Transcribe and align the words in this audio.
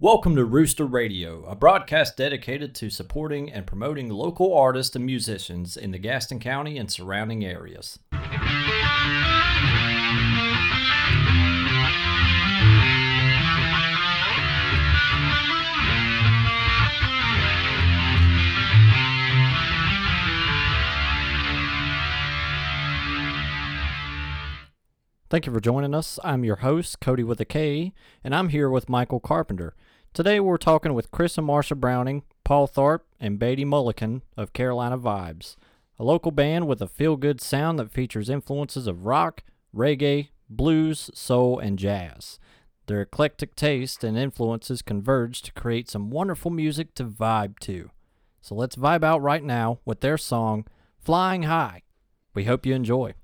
Welcome 0.00 0.36
to 0.36 0.44
Rooster 0.44 0.86
Radio, 0.86 1.44
a 1.46 1.56
broadcast 1.56 2.16
dedicated 2.16 2.72
to 2.76 2.88
supporting 2.88 3.50
and 3.50 3.66
promoting 3.66 4.08
local 4.10 4.56
artists 4.56 4.94
and 4.94 5.04
musicians 5.04 5.76
in 5.76 5.90
the 5.90 5.98
Gaston 5.98 6.38
County 6.38 6.78
and 6.78 6.88
surrounding 6.88 7.44
areas. 7.44 7.98
Thank 25.30 25.44
you 25.44 25.52
for 25.52 25.60
joining 25.60 25.92
us. 25.92 26.20
I'm 26.22 26.44
your 26.44 26.56
host, 26.56 27.00
Cody 27.00 27.24
with 27.24 27.40
a 27.40 27.44
K, 27.44 27.92
and 28.22 28.32
I'm 28.34 28.50
here 28.50 28.70
with 28.70 28.88
Michael 28.88 29.20
Carpenter. 29.20 29.74
Today 30.14 30.40
we're 30.40 30.56
talking 30.56 30.94
with 30.94 31.10
Chris 31.10 31.38
and 31.38 31.46
Marsha 31.46 31.76
Browning, 31.76 32.24
Paul 32.42 32.66
Tharp, 32.66 33.00
and 33.20 33.38
Beatty 33.38 33.64
Mulliken 33.64 34.22
of 34.36 34.52
Carolina 34.52 34.98
Vibes, 34.98 35.54
a 35.98 36.04
local 36.04 36.32
band 36.32 36.66
with 36.66 36.82
a 36.82 36.88
feel 36.88 37.16
good 37.16 37.40
sound 37.40 37.78
that 37.78 37.92
features 37.92 38.28
influences 38.28 38.86
of 38.86 39.06
rock, 39.06 39.44
reggae, 39.74 40.30
blues, 40.48 41.10
soul, 41.14 41.58
and 41.58 41.78
jazz. 41.78 42.40
Their 42.86 43.02
eclectic 43.02 43.54
taste 43.54 44.02
and 44.02 44.16
influences 44.16 44.82
converge 44.82 45.42
to 45.42 45.52
create 45.52 45.88
some 45.88 46.10
wonderful 46.10 46.50
music 46.50 46.94
to 46.94 47.04
vibe 47.04 47.58
to. 47.60 47.90
So 48.40 48.54
let's 48.54 48.76
vibe 48.76 49.04
out 49.04 49.22
right 49.22 49.44
now 49.44 49.78
with 49.84 50.00
their 50.00 50.18
song, 50.18 50.66
Flying 50.98 51.44
High. 51.44 51.82
We 52.34 52.44
hope 52.44 52.66
you 52.66 52.74
enjoy. 52.74 53.14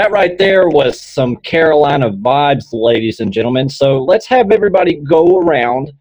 That 0.00 0.12
right 0.12 0.38
there 0.38 0.70
was 0.70 0.98
some 0.98 1.36
Carolina 1.36 2.10
vibes, 2.10 2.68
ladies 2.72 3.20
and 3.20 3.30
gentlemen. 3.30 3.68
So 3.68 4.02
let's 4.02 4.24
have 4.28 4.50
everybody 4.50 4.94
go 4.94 5.40
around, 5.40 5.92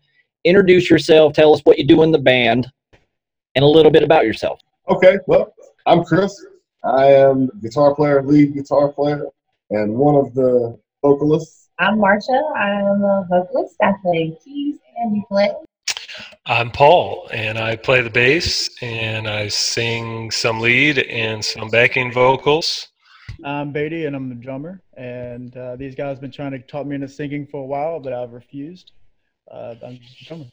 introduce 0.45 0.89
yourself, 0.89 1.33
tell 1.33 1.53
us 1.53 1.59
what 1.65 1.77
you 1.77 1.85
do 1.85 2.03
in 2.03 2.13
the 2.13 2.17
band, 2.17 2.71
and 3.55 3.63
a 3.65 3.67
little 3.67 3.91
bit 3.91 4.03
about 4.03 4.23
yourself. 4.23 4.61
Okay, 4.87 5.17
well, 5.27 5.53
I'm 5.85 6.05
Chris. 6.05 6.33
I 6.81 7.07
am 7.07 7.49
guitar 7.61 7.93
player, 7.93 8.23
lead 8.23 8.53
guitar 8.53 8.87
player, 8.87 9.25
and 9.69 9.93
one 9.93 10.15
of 10.15 10.33
the 10.33 10.79
vocalists. 11.01 11.67
I'm 11.77 11.97
Marsha. 11.97 12.55
I'm 12.55 13.03
a 13.03 13.27
vocalist. 13.29 13.75
I 13.81 13.91
play 14.01 14.33
keys 14.41 14.77
and 14.95 15.17
ukulele. 15.17 15.55
I'm 16.45 16.71
Paul, 16.71 17.27
and 17.33 17.57
I 17.57 17.75
play 17.75 18.01
the 18.01 18.09
bass, 18.09 18.69
and 18.81 19.27
I 19.27 19.49
sing 19.49 20.31
some 20.31 20.61
lead 20.61 20.99
and 20.99 21.43
some 21.43 21.67
backing 21.67 22.13
vocals. 22.13 22.87
I'm 23.43 23.71
Beatty, 23.71 24.05
and 24.05 24.15
I'm 24.15 24.29
the 24.29 24.35
drummer. 24.35 24.81
And 24.97 25.55
uh, 25.55 25.75
these 25.75 25.95
guys 25.95 26.11
have 26.11 26.21
been 26.21 26.31
trying 26.31 26.51
to 26.51 26.59
talk 26.59 26.85
me 26.85 26.95
into 26.95 27.07
singing 27.07 27.47
for 27.47 27.61
a 27.61 27.65
while, 27.65 27.99
but 27.99 28.13
I've 28.13 28.31
refused. 28.31 28.91
Uh, 29.51 29.75
I'm 29.85 29.99
just 29.99 30.21
a 30.21 30.25
drummer. 30.25 30.45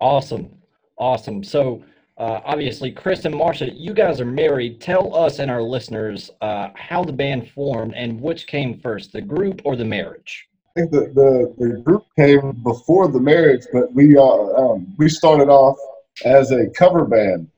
Awesome. 0.00 0.50
Awesome. 0.98 1.42
So, 1.44 1.84
uh, 2.18 2.40
obviously, 2.44 2.90
Chris 2.90 3.24
and 3.26 3.34
Marsha, 3.34 3.70
you 3.74 3.92
guys 3.92 4.20
are 4.20 4.26
married. 4.26 4.80
Tell 4.80 5.14
us 5.14 5.38
and 5.38 5.50
our 5.50 5.62
listeners 5.62 6.30
uh, 6.40 6.68
how 6.74 7.04
the 7.04 7.12
band 7.12 7.50
formed 7.50 7.94
and 7.94 8.20
which 8.20 8.46
came 8.46 8.80
first, 8.80 9.12
the 9.12 9.20
group 9.20 9.60
or 9.64 9.76
the 9.76 9.84
marriage. 9.84 10.46
I 10.76 10.80
think 10.80 10.92
the, 10.92 11.00
the, 11.14 11.54
the 11.58 11.80
group 11.80 12.04
came 12.16 12.52
before 12.62 13.08
the 13.08 13.20
marriage, 13.20 13.64
but 13.72 13.92
we 13.92 14.16
uh, 14.16 14.22
um, 14.22 14.94
we 14.98 15.08
started 15.08 15.48
off 15.48 15.78
as 16.24 16.52
a 16.52 16.68
cover 16.70 17.04
band. 17.04 17.48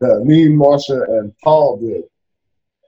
that 0.00 0.22
me, 0.24 0.48
Marsha, 0.48 1.08
and 1.18 1.32
Paul 1.42 1.78
did, 1.78 2.04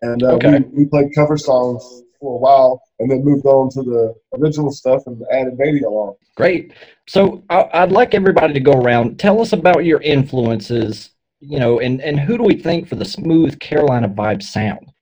and 0.02 0.22
uh, 0.22 0.32
Okay. 0.34 0.58
we, 0.60 0.84
we 0.84 0.86
played 0.86 1.08
cover 1.14 1.36
songs 1.36 2.02
for 2.20 2.34
a 2.34 2.38
while, 2.38 2.82
and 2.98 3.10
then 3.10 3.24
moved 3.24 3.46
on 3.46 3.70
to 3.70 3.82
the 3.82 4.14
original 4.38 4.70
stuff 4.70 5.02
and 5.06 5.20
added 5.32 5.58
Beatty 5.58 5.82
along. 5.82 6.14
Great. 6.36 6.72
So, 7.08 7.42
I, 7.50 7.68
I'd 7.72 7.92
like 7.92 8.14
everybody 8.14 8.54
to 8.54 8.60
go 8.60 8.72
around. 8.72 9.18
Tell 9.18 9.40
us 9.40 9.52
about 9.52 9.84
your 9.84 10.00
influences, 10.00 11.10
you 11.40 11.58
know, 11.58 11.80
and, 11.80 12.00
and 12.00 12.20
who 12.20 12.38
do 12.38 12.44
we 12.44 12.54
think 12.54 12.88
for 12.88 12.94
the 12.94 13.04
smooth 13.04 13.58
Carolina 13.58 14.08
vibe 14.08 14.42
sound? 14.42 14.92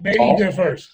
Maybe 0.00 0.22
you 0.22 0.38
go 0.38 0.52
first. 0.52 0.90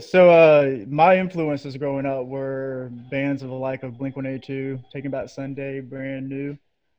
So 0.00 0.30
uh, 0.30 0.78
my 0.88 1.18
influences 1.18 1.76
growing 1.76 2.06
up 2.06 2.24
were 2.24 2.90
bands 3.10 3.42
of 3.42 3.50
the 3.50 3.54
like 3.54 3.82
of 3.82 3.98
Blink 3.98 4.16
182, 4.16 4.80
Taking 4.90 5.10
Back 5.10 5.28
Sunday, 5.28 5.80
Brand 5.80 6.28
New, 6.30 6.56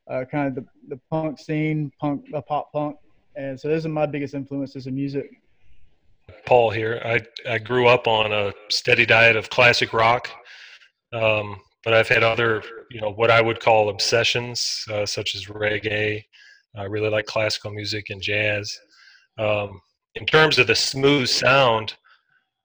uh, 0.07 0.25
kind 0.31 0.47
of 0.47 0.55
the, 0.55 0.65
the 0.89 1.01
punk 1.09 1.39
scene, 1.39 1.91
punk, 1.99 2.25
uh, 2.35 2.41
pop 2.41 2.71
punk. 2.71 2.97
And 3.35 3.59
so 3.59 3.67
those 3.67 3.83
are 3.85 3.89
my 3.89 4.05
biggest 4.05 4.35
influences 4.35 4.85
in 4.85 4.93
music. 4.93 5.41
Paul 6.45 6.71
here. 6.71 7.01
I, 7.03 7.21
I 7.49 7.57
grew 7.57 7.87
up 7.87 8.07
on 8.07 8.31
a 8.31 8.53
steady 8.69 9.05
diet 9.05 9.35
of 9.35 9.49
classic 9.49 9.93
rock, 9.93 10.29
um, 11.13 11.59
but 11.83 11.93
I've 11.93 12.07
had 12.07 12.23
other, 12.23 12.63
you 12.91 13.01
know, 13.01 13.11
what 13.11 13.31
I 13.31 13.41
would 13.41 13.59
call 13.59 13.89
obsessions, 13.89 14.83
uh, 14.91 15.05
such 15.05 15.35
as 15.35 15.45
reggae. 15.45 16.23
I 16.75 16.83
really 16.83 17.09
like 17.09 17.25
classical 17.25 17.71
music 17.71 18.09
and 18.09 18.21
jazz. 18.21 18.77
Um, 19.37 19.81
in 20.15 20.25
terms 20.25 20.59
of 20.59 20.67
the 20.67 20.75
smooth 20.75 21.27
sound, 21.27 21.95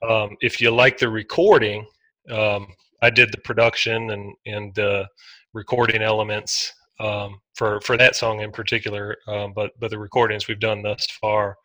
um, 0.09 0.37
if 0.41 0.61
you 0.61 0.71
like 0.71 0.99
the 0.99 1.09
recording, 1.09 1.87
um, 2.31 2.67
I 3.03 3.11
did 3.11 3.33
the 3.33 3.39
production 3.39 4.11
and 4.11 4.35
and 4.47 4.75
the 4.75 5.07
recording 5.53 6.03
elements 6.03 6.73
um, 7.01 7.39
for 7.55 7.81
for 7.83 7.97
that 7.97 8.17
song 8.17 8.41
in 8.41 8.51
particular. 8.51 9.17
Um, 9.27 9.53
but 9.55 9.73
but 9.79 9.91
the 9.91 9.99
recordings 9.99 10.49
we've 10.49 10.61
done 10.61 10.83
thus 10.83 11.07
far. 11.21 11.57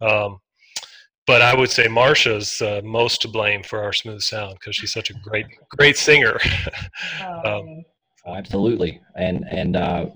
Um, 0.00 0.38
but 1.26 1.42
I 1.42 1.54
would 1.54 1.70
say 1.70 1.86
Marsha's 1.86 2.60
uh, 2.62 2.80
most 2.84 3.22
to 3.22 3.28
blame 3.28 3.62
for 3.62 3.82
our 3.82 3.92
smooth 3.92 4.20
sound 4.22 4.54
because 4.58 4.76
she's 4.76 4.92
such 4.92 5.10
a 5.10 5.14
great 5.14 5.46
great 5.76 5.96
singer. 5.96 6.38
um, 7.44 7.84
Oh, 8.24 8.34
absolutely. 8.34 9.00
And, 9.16 9.44
and, 9.50 9.76
uh, 9.76 10.06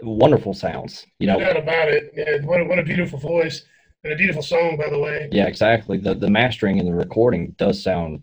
wonderful 0.00 0.52
sounds, 0.52 1.06
you 1.18 1.26
No 1.26 1.34
know. 1.34 1.40
doubt 1.40 1.56
about 1.56 1.88
it. 1.88 2.12
Yeah, 2.14 2.44
what, 2.44 2.60
a, 2.60 2.64
what 2.64 2.78
a 2.78 2.82
beautiful 2.82 3.18
voice 3.18 3.64
and 4.04 4.12
a 4.12 4.16
beautiful 4.16 4.42
song, 4.42 4.76
by 4.76 4.90
the 4.90 4.98
way. 4.98 5.28
Yeah, 5.30 5.46
exactly. 5.46 5.98
The, 5.98 6.14
the 6.14 6.28
mastering 6.28 6.78
and 6.80 6.88
the 6.88 6.94
recording 6.94 7.54
does 7.56 7.82
sound 7.82 8.22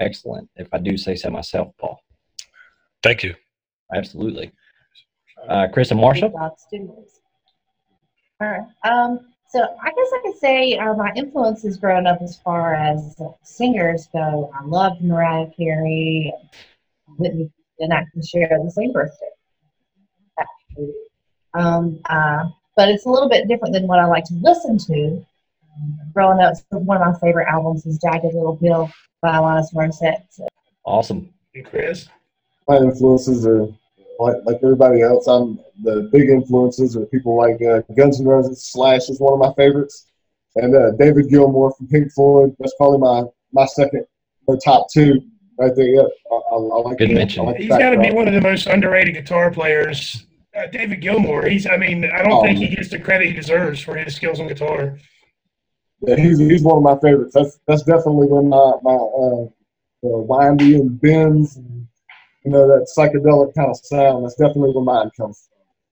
excellent, 0.00 0.50
if 0.56 0.68
I 0.72 0.78
do 0.78 0.96
say 0.96 1.14
so 1.14 1.30
myself, 1.30 1.68
Paul. 1.78 2.00
Thank 3.02 3.22
you. 3.22 3.34
Absolutely. 3.94 4.50
Uh, 5.48 5.68
Chris 5.72 5.90
and 5.90 6.00
Marsha? 6.00 6.32
All 6.32 6.50
right. 8.40 8.60
Um, 8.84 9.20
so 9.54 9.62
I 9.80 9.90
guess 9.90 10.08
I 10.12 10.20
could 10.24 10.36
say 10.36 10.76
uh, 10.78 10.94
my 10.94 11.12
influences 11.14 11.76
growing 11.76 12.08
up 12.08 12.20
as 12.20 12.36
far 12.38 12.74
as 12.74 13.14
singers 13.44 14.08
go, 14.12 14.50
I 14.52 14.64
loved 14.64 15.00
Mariah 15.00 15.46
Carey, 15.56 16.32
Whitney, 17.18 17.52
and 17.78 17.92
I 17.92 18.04
can 18.12 18.20
share 18.20 18.48
the 18.48 18.70
same 18.72 18.92
birthday. 18.92 19.30
Um, 21.54 22.00
uh, 22.10 22.48
but 22.76 22.88
it's 22.88 23.06
a 23.06 23.08
little 23.08 23.28
bit 23.28 23.46
different 23.46 23.74
than 23.74 23.86
what 23.86 24.00
I 24.00 24.06
like 24.06 24.24
to 24.24 24.34
listen 24.42 24.76
to. 24.76 25.24
Um, 25.76 26.00
growing 26.12 26.40
up, 26.40 26.54
one 26.70 27.00
of 27.00 27.06
my 27.06 27.16
favorite 27.20 27.46
albums 27.46 27.86
is 27.86 27.98
Jagged 27.98 28.34
Little 28.34 28.56
Pill 28.56 28.90
by 29.22 29.36
Alanis 29.36 29.72
Morissette. 29.72 30.24
So 30.30 30.48
Awesome. 30.84 31.32
And 31.54 31.64
Chris, 31.64 32.08
My 32.66 32.78
influences 32.78 33.46
are 33.46 33.68
like, 34.18 34.36
like 34.44 34.56
everybody 34.62 35.02
else. 35.02 35.26
I'm 35.26 35.58
the 35.82 36.08
big 36.12 36.28
influences 36.28 36.96
are 36.96 37.06
people 37.06 37.36
like 37.36 37.60
uh, 37.62 37.82
Guns 37.96 38.20
N' 38.20 38.26
Roses. 38.26 38.66
Slash 38.66 39.08
is 39.08 39.20
one 39.20 39.32
of 39.32 39.38
my 39.38 39.52
favorites, 39.54 40.06
and 40.56 40.74
uh, 40.74 40.92
David 40.92 41.28
Gilmour 41.28 41.72
from 41.76 41.88
Pink 41.88 42.12
Floyd. 42.12 42.54
That's 42.58 42.74
probably 42.76 42.98
my 42.98 43.22
my 43.52 43.66
second 43.66 44.04
or 44.46 44.56
top 44.58 44.86
two 44.92 45.20
right 45.58 45.74
there. 45.74 45.86
Yeah, 45.88 46.02
I, 46.30 46.34
I, 46.34 46.54
I 46.54 46.56
like 46.58 46.98
Good 46.98 47.10
the- 47.10 47.14
mention. 47.14 47.44
Like 47.46 47.56
he's 47.56 47.68
got 47.68 47.90
to 47.90 47.98
be 47.98 48.10
one 48.12 48.28
of 48.28 48.34
the 48.34 48.40
most 48.40 48.66
underrated 48.66 49.14
guitar 49.14 49.50
players. 49.50 50.26
Uh, 50.56 50.66
David 50.68 51.00
Gilmour. 51.00 51.48
He's. 51.48 51.66
I 51.66 51.76
mean, 51.76 52.04
I 52.04 52.22
don't 52.22 52.32
Oh. 52.32 52.42
think 52.42 52.58
he 52.58 52.68
gets 52.76 52.88
the 52.88 52.98
credit 53.00 53.26
he 53.26 53.32
deserves 53.32 53.80
for 53.80 53.96
his 53.96 54.14
skills 54.14 54.38
on 54.38 54.46
guitar. 54.46 54.98
Yeah, 56.06 56.16
he's 56.16 56.38
he's 56.38 56.62
one 56.62 56.76
of 56.76 56.82
my 56.84 56.96
favorites. 57.00 57.32
That's 57.34 57.58
that's 57.66 57.82
definitely 57.82 58.28
when 58.28 58.48
my 58.50 58.72
my 58.82 58.92
uh, 58.94 59.48
the 60.02 60.10
windy 60.18 60.76
and 60.76 61.00
bends 61.00 61.56
and 61.56 61.73
you 62.44 62.50
know 62.50 62.66
that 62.66 62.88
psychedelic 62.96 63.54
kind 63.54 63.70
of 63.70 63.76
sound. 63.76 64.24
That's 64.24 64.36
definitely 64.36 64.70
where 64.70 64.84
mine 64.84 65.10
comes. 65.16 65.48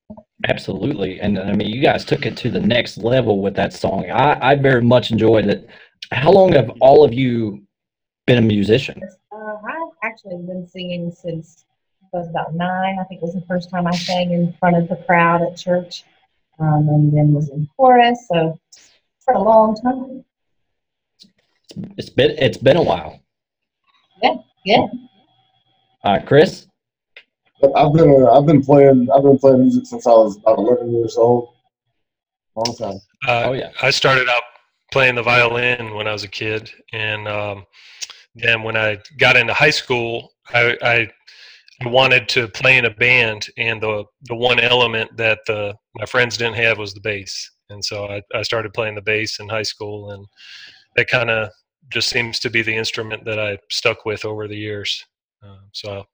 from. 0.08 0.25
Absolutely. 0.49 1.20
And 1.20 1.38
I 1.38 1.52
mean, 1.52 1.69
you 1.69 1.81
guys 1.81 2.04
took 2.04 2.26
it 2.26 2.37
to 2.38 2.50
the 2.50 2.60
next 2.60 2.99
level 2.99 3.40
with 3.40 3.54
that 3.54 3.72
song. 3.72 4.10
I, 4.10 4.52
I 4.52 4.54
very 4.56 4.82
much 4.82 5.10
enjoyed 5.10 5.46
it. 5.46 5.69
How 6.10 6.31
long 6.31 6.52
have 6.52 6.70
all 6.81 7.04
of 7.04 7.14
you 7.14 7.62
been 8.26 8.38
a 8.38 8.43
musician? 8.43 9.00
Uh, 9.32 9.37
I've 9.37 9.93
actually 10.02 10.37
been 10.46 10.69
singing 10.69 11.12
since 11.12 11.64
I 12.12 12.19
was 12.19 12.28
about 12.28 12.55
nine. 12.55 12.98
I 13.00 13.05
think 13.05 13.22
it 13.22 13.25
was 13.25 13.34
the 13.34 13.44
first 13.48 13.70
time 13.70 13.87
I 13.87 13.93
sang 13.93 14.32
in 14.32 14.52
front 14.58 14.76
of 14.76 14.88
the 14.88 14.96
crowd 15.06 15.43
at 15.43 15.56
church, 15.56 16.05
um, 16.58 16.88
and 16.88 17.16
then 17.16 17.32
was 17.32 17.48
in 17.48 17.69
chorus. 17.76 18.19
So 18.28 18.58
for 19.25 19.34
a 19.34 19.43
long 19.43 19.76
time. 19.76 20.25
It's 21.96 22.10
been 22.10 22.32
it's 22.32 22.58
been 22.58 22.76
a 22.76 22.82
while. 22.82 23.20
Yeah, 24.22 24.34
yeah. 24.64 24.87
Uh, 26.04 26.19
Chris? 26.25 26.66
I've 27.76 27.93
been 27.93 28.10
uh, 28.10 28.32
I've 28.32 28.46
been 28.46 28.62
playing 28.62 29.08
I've 29.14 29.22
been 29.22 29.38
playing 29.38 29.60
music 29.62 29.87
since 29.87 30.06
I 30.06 30.10
was 30.10 30.37
about 30.37 30.58
11 30.58 30.93
years 30.93 31.16
old. 31.16 31.54
Long 32.56 32.76
time. 32.76 33.00
Uh, 33.26 33.44
Oh, 33.46 33.52
yeah. 33.52 33.70
I 33.81 33.90
started 33.90 34.28
out 34.28 34.43
playing 34.90 35.14
the 35.14 35.22
violin 35.22 35.94
when 35.94 36.06
I 36.06 36.12
was 36.12 36.24
a 36.24 36.29
kid, 36.29 36.70
and 36.93 37.27
um, 37.29 37.65
then 38.34 38.62
when 38.62 38.77
I 38.77 38.98
got 39.19 39.36
into 39.36 39.55
high 39.55 39.70
school, 39.70 40.32
I, 40.53 40.77
I 40.82 41.08
I 41.84 41.88
wanted 41.88 42.29
to 42.31 42.48
play 42.48 42.79
in 42.79 42.84
a 42.84 42.91
band, 42.91 43.46
and 43.56 43.81
the 43.81 44.05
the 44.22 44.34
one 44.34 44.58
element 44.60 45.17
that 45.17 45.38
the 45.46 45.74
my 45.94 46.05
friends 46.06 46.36
didn't 46.36 46.56
have 46.56 46.79
was 46.79 46.94
the 46.94 47.00
bass, 47.00 47.50
and 47.70 47.82
so 47.84 48.06
I, 48.06 48.22
I 48.34 48.43
started 48.43 48.74
playing 48.74 48.96
the 48.96 49.03
bass 49.03 49.38
in 49.38 49.48
high 49.48 49.62
school, 49.62 50.10
and 50.10 50.27
that 50.96 51.08
kind 51.08 51.31
of 51.31 51.48
just 51.91 52.08
seems 52.08 52.38
to 52.41 52.50
be 52.50 52.62
the 52.62 52.74
instrument 52.77 53.24
that 53.24 53.38
I 53.38 53.58
stuck 53.70 54.05
with 54.05 54.24
over 54.24 54.48
the 54.48 54.56
years. 54.56 55.05
Uh, 55.43 55.56
so 55.72 56.06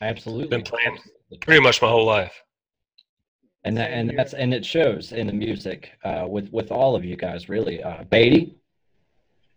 I 0.00 0.06
Absolutely. 0.06 0.48
Been 0.48 0.62
playing. 0.62 0.98
pretty 1.40 1.62
much 1.62 1.80
my 1.80 1.88
whole 1.88 2.04
life. 2.04 2.42
And 3.64 3.76
that, 3.76 3.92
and 3.92 4.12
that's 4.16 4.34
and 4.34 4.52
it 4.52 4.66
shows 4.66 5.12
in 5.12 5.28
the 5.28 5.32
music 5.32 5.92
uh, 6.04 6.26
with 6.28 6.52
with 6.52 6.72
all 6.72 6.96
of 6.96 7.04
you 7.04 7.14
guys 7.16 7.48
really. 7.48 7.80
Uh, 7.82 8.02
Beatty, 8.10 8.56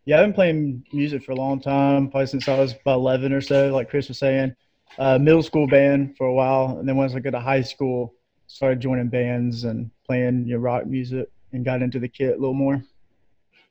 Yeah, 0.05 0.19
I've 0.19 0.25
been 0.25 0.33
playing 0.33 0.85
music 0.93 1.23
for 1.23 1.31
a 1.31 1.35
long 1.35 1.59
time, 1.59 2.11
probably 2.11 2.27
since 2.27 2.47
I 2.47 2.59
was 2.59 2.73
about 2.73 2.97
11 2.97 3.33
or 3.33 3.41
so, 3.41 3.73
like 3.73 3.89
Chris 3.89 4.07
was 4.07 4.19
saying. 4.19 4.55
Uh, 4.99 5.17
middle 5.17 5.41
school 5.41 5.65
band 5.67 6.15
for 6.15 6.27
a 6.27 6.33
while, 6.33 6.77
and 6.77 6.87
then 6.87 6.95
once 6.95 7.15
I 7.15 7.19
got 7.19 7.31
to 7.31 7.39
high 7.39 7.63
school, 7.63 8.13
started 8.45 8.79
joining 8.79 9.09
bands 9.09 9.63
and 9.63 9.89
playing 10.05 10.45
you 10.45 10.53
know, 10.53 10.59
rock 10.59 10.85
music 10.85 11.27
and 11.51 11.65
got 11.65 11.81
into 11.81 11.99
the 11.99 12.07
kit 12.07 12.37
a 12.37 12.39
little 12.39 12.53
more. 12.53 12.83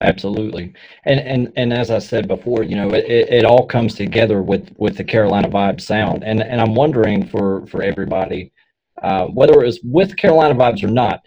Absolutely. 0.04 0.72
And 1.04 1.20
and 1.20 1.52
and 1.56 1.72
as 1.72 1.90
I 1.90 1.98
said 1.98 2.28
before, 2.28 2.62
you 2.62 2.76
know, 2.76 2.90
it, 2.92 3.04
it, 3.08 3.44
all 3.44 3.66
comes 3.66 3.94
together 3.94 4.42
with 4.42 4.70
with 4.76 4.96
the 4.96 5.04
Carolina 5.04 5.48
Vibe 5.48 5.80
sound. 5.80 6.24
And 6.24 6.42
and 6.42 6.60
I'm 6.60 6.74
wondering 6.74 7.26
for 7.26 7.66
for 7.66 7.82
everybody, 7.82 8.52
uh, 9.02 9.26
whether 9.26 9.54
it 9.54 9.66
was 9.66 9.80
with 9.82 10.16
Carolina 10.16 10.54
Vibes 10.54 10.84
or 10.84 10.88
not, 10.88 11.22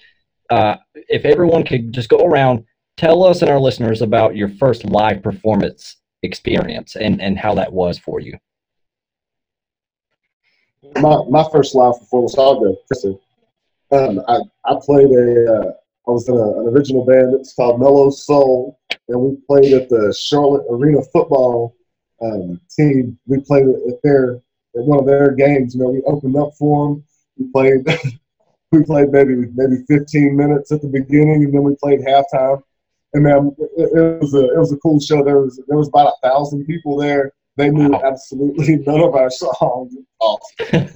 uh, 0.50 0.76
if 0.94 1.26
everyone 1.26 1.64
could 1.64 1.94
just 1.94 2.10
go 2.10 2.20
around, 2.26 2.64
tell 2.96 3.24
us 3.24 3.42
and 3.42 3.52
our 3.52 3.60
listeners 3.60 4.02
about 4.02 4.36
your 4.36 4.50
first 4.50 4.86
live 4.86 5.22
performance 5.22 5.98
experience 6.24 6.96
and 6.96 7.22
and 7.22 7.38
how 7.38 7.54
that 7.56 7.72
was 7.72 7.98
for 8.00 8.20
you. 8.20 8.38
My 11.00 11.24
my 11.30 11.46
first 11.52 11.76
live 11.76 12.00
performance, 12.00 12.38
I'll 12.38 12.60
go. 12.60 13.22
Um, 13.92 14.22
I 14.28 14.40
I 14.66 14.76
played 14.82 15.10
a 15.12 15.54
uh, 15.54 15.72
I 16.08 16.12
was 16.12 16.28
in 16.30 16.36
a, 16.36 16.50
an 16.60 16.68
original 16.68 17.06
band. 17.06 17.34
It's 17.36 17.54
called 17.54 17.80
Mellow 17.80 18.10
Soul, 18.10 18.80
and 19.10 19.20
we 19.20 19.38
played 19.48 19.74
at 19.74 19.90
the 19.90 20.16
Charlotte 20.18 20.66
Arena 20.70 21.02
football 21.14 21.76
um, 22.22 22.60
team. 22.76 23.20
We 23.28 23.40
played 23.42 23.68
at 23.68 24.02
their 24.04 24.36
at 24.76 24.84
one 24.84 25.00
of 25.00 25.06
their 25.06 25.32
games. 25.32 25.76
You 25.76 25.82
know, 25.82 25.90
we 25.90 26.02
opened 26.04 26.38
up 26.38 26.52
for 26.58 26.88
them. 26.88 27.04
we 27.38 27.52
played 27.52 27.86
we 28.72 28.84
played 28.84 29.10
maybe 29.12 29.36
maybe 29.54 29.84
15 29.88 30.36
minutes 30.36 30.72
at 30.72 30.82
the 30.82 30.88
beginning, 30.88 31.44
and 31.46 31.54
then 31.54 31.64
we 31.64 31.76
played 31.76 32.00
halftime. 32.02 32.62
And 33.14 33.26
then 33.26 33.56
it, 33.78 33.90
it 33.98 34.22
was 34.22 34.34
a 34.34 34.46
it 34.54 34.58
was 34.58 34.72
a 34.72 34.78
cool 34.78 35.00
show. 35.00 35.24
There 35.24 35.40
was 35.40 35.60
there 35.68 35.78
was 35.78 35.88
about 35.90 36.14
a 36.22 36.28
thousand 36.28 36.66
people 36.66 36.96
there. 36.98 37.34
They 37.58 37.70
knew 37.70 37.90
Wow. 37.90 38.02
absolutely 38.06 38.76
none 38.88 39.02
of 39.02 39.16
our 39.16 39.30
songs. 39.32 39.96
Awesome. 40.20 40.90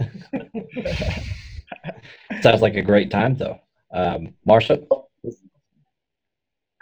Sounds 2.42 2.62
like 2.62 2.76
a 2.76 2.82
great 2.82 3.10
time, 3.12 3.36
though. 3.36 3.60
Um, 3.94 4.34
Marsha? 4.48 4.86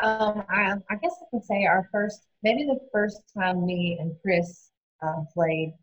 Um, 0.01 0.43
I, 0.49 0.75
I 0.89 0.95
guess 0.95 1.15
I 1.21 1.25
could 1.31 1.43
say 1.43 1.65
our 1.65 1.89
first, 1.91 2.21
maybe 2.41 2.63
the 2.63 2.79
first 2.91 3.21
time 3.37 3.65
me 3.65 3.97
and 3.99 4.15
Chris 4.21 4.69
uh, 5.01 5.23
played 5.33 5.73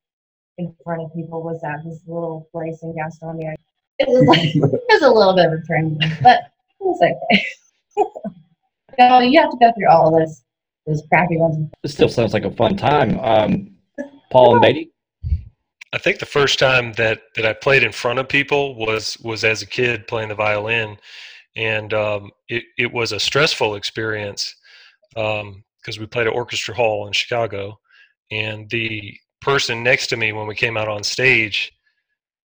in 0.59 0.75
front 0.83 1.03
of 1.03 1.15
people 1.15 1.43
was 1.43 1.63
at 1.65 1.85
this 1.85 2.01
little 2.07 2.49
place 2.53 2.83
in 2.83 2.95
Gastonia. 2.95 3.55
It 3.99 4.09
was 4.09 4.27
like 4.27 4.55
it 4.55 4.83
was 4.89 5.03
a 5.03 5.11
little 5.11 5.35
bit 5.35 5.47
of 5.47 5.53
a 5.53 5.63
training, 5.63 5.99
but 6.23 6.41
it 6.81 6.81
was 6.81 7.01
okay. 7.03 7.45
no, 8.99 9.21
you 9.21 9.41
have 9.41 9.51
to 9.51 9.57
go 9.59 9.73
through 9.77 9.91
all 9.91 10.15
of 10.15 10.21
this, 10.21 10.43
those 10.87 11.03
crappy 11.09 11.37
ones. 11.37 11.71
It 11.85 11.89
still 11.89 12.09
sounds 12.09 12.33
like 12.33 12.45
a 12.45 12.51
fun 12.51 12.77
time. 12.77 13.19
Um, 13.21 13.77
Paul 14.31 14.55
and 14.55 14.63
Beatty? 14.63 14.93
I 15.93 15.99
think 15.99 16.19
the 16.19 16.27
first 16.27 16.59
time 16.59 16.93
that, 16.95 17.23
that 17.37 17.47
I 17.47 17.53
played 17.53 17.83
in 17.83 17.93
front 17.93 18.19
of 18.19 18.29
people 18.29 18.75
was 18.75 19.17
was 19.23 19.45
as 19.45 19.63
a 19.63 19.67
kid 19.67 20.07
playing 20.07 20.29
the 20.29 20.35
violin, 20.35 20.99
and 21.57 21.93
um, 21.95 22.31
it 22.49 22.65
it 22.79 22.93
was 22.93 23.13
a 23.13 23.21
stressful 23.21 23.75
experience 23.75 24.55
because 25.15 25.99
we 25.99 26.07
played 26.07 26.27
at 26.27 26.33
Orchestra 26.33 26.75
Hall 26.75 27.07
in 27.07 27.13
Chicago, 27.13 27.79
and 28.31 28.69
the 28.71 29.17
person 29.41 29.83
next 29.83 30.09
to 30.09 30.17
me 30.17 30.33
when 30.33 30.47
we 30.47 30.55
came 30.55 30.77
out 30.77 30.89
on 30.89 31.03
stage 31.03 31.73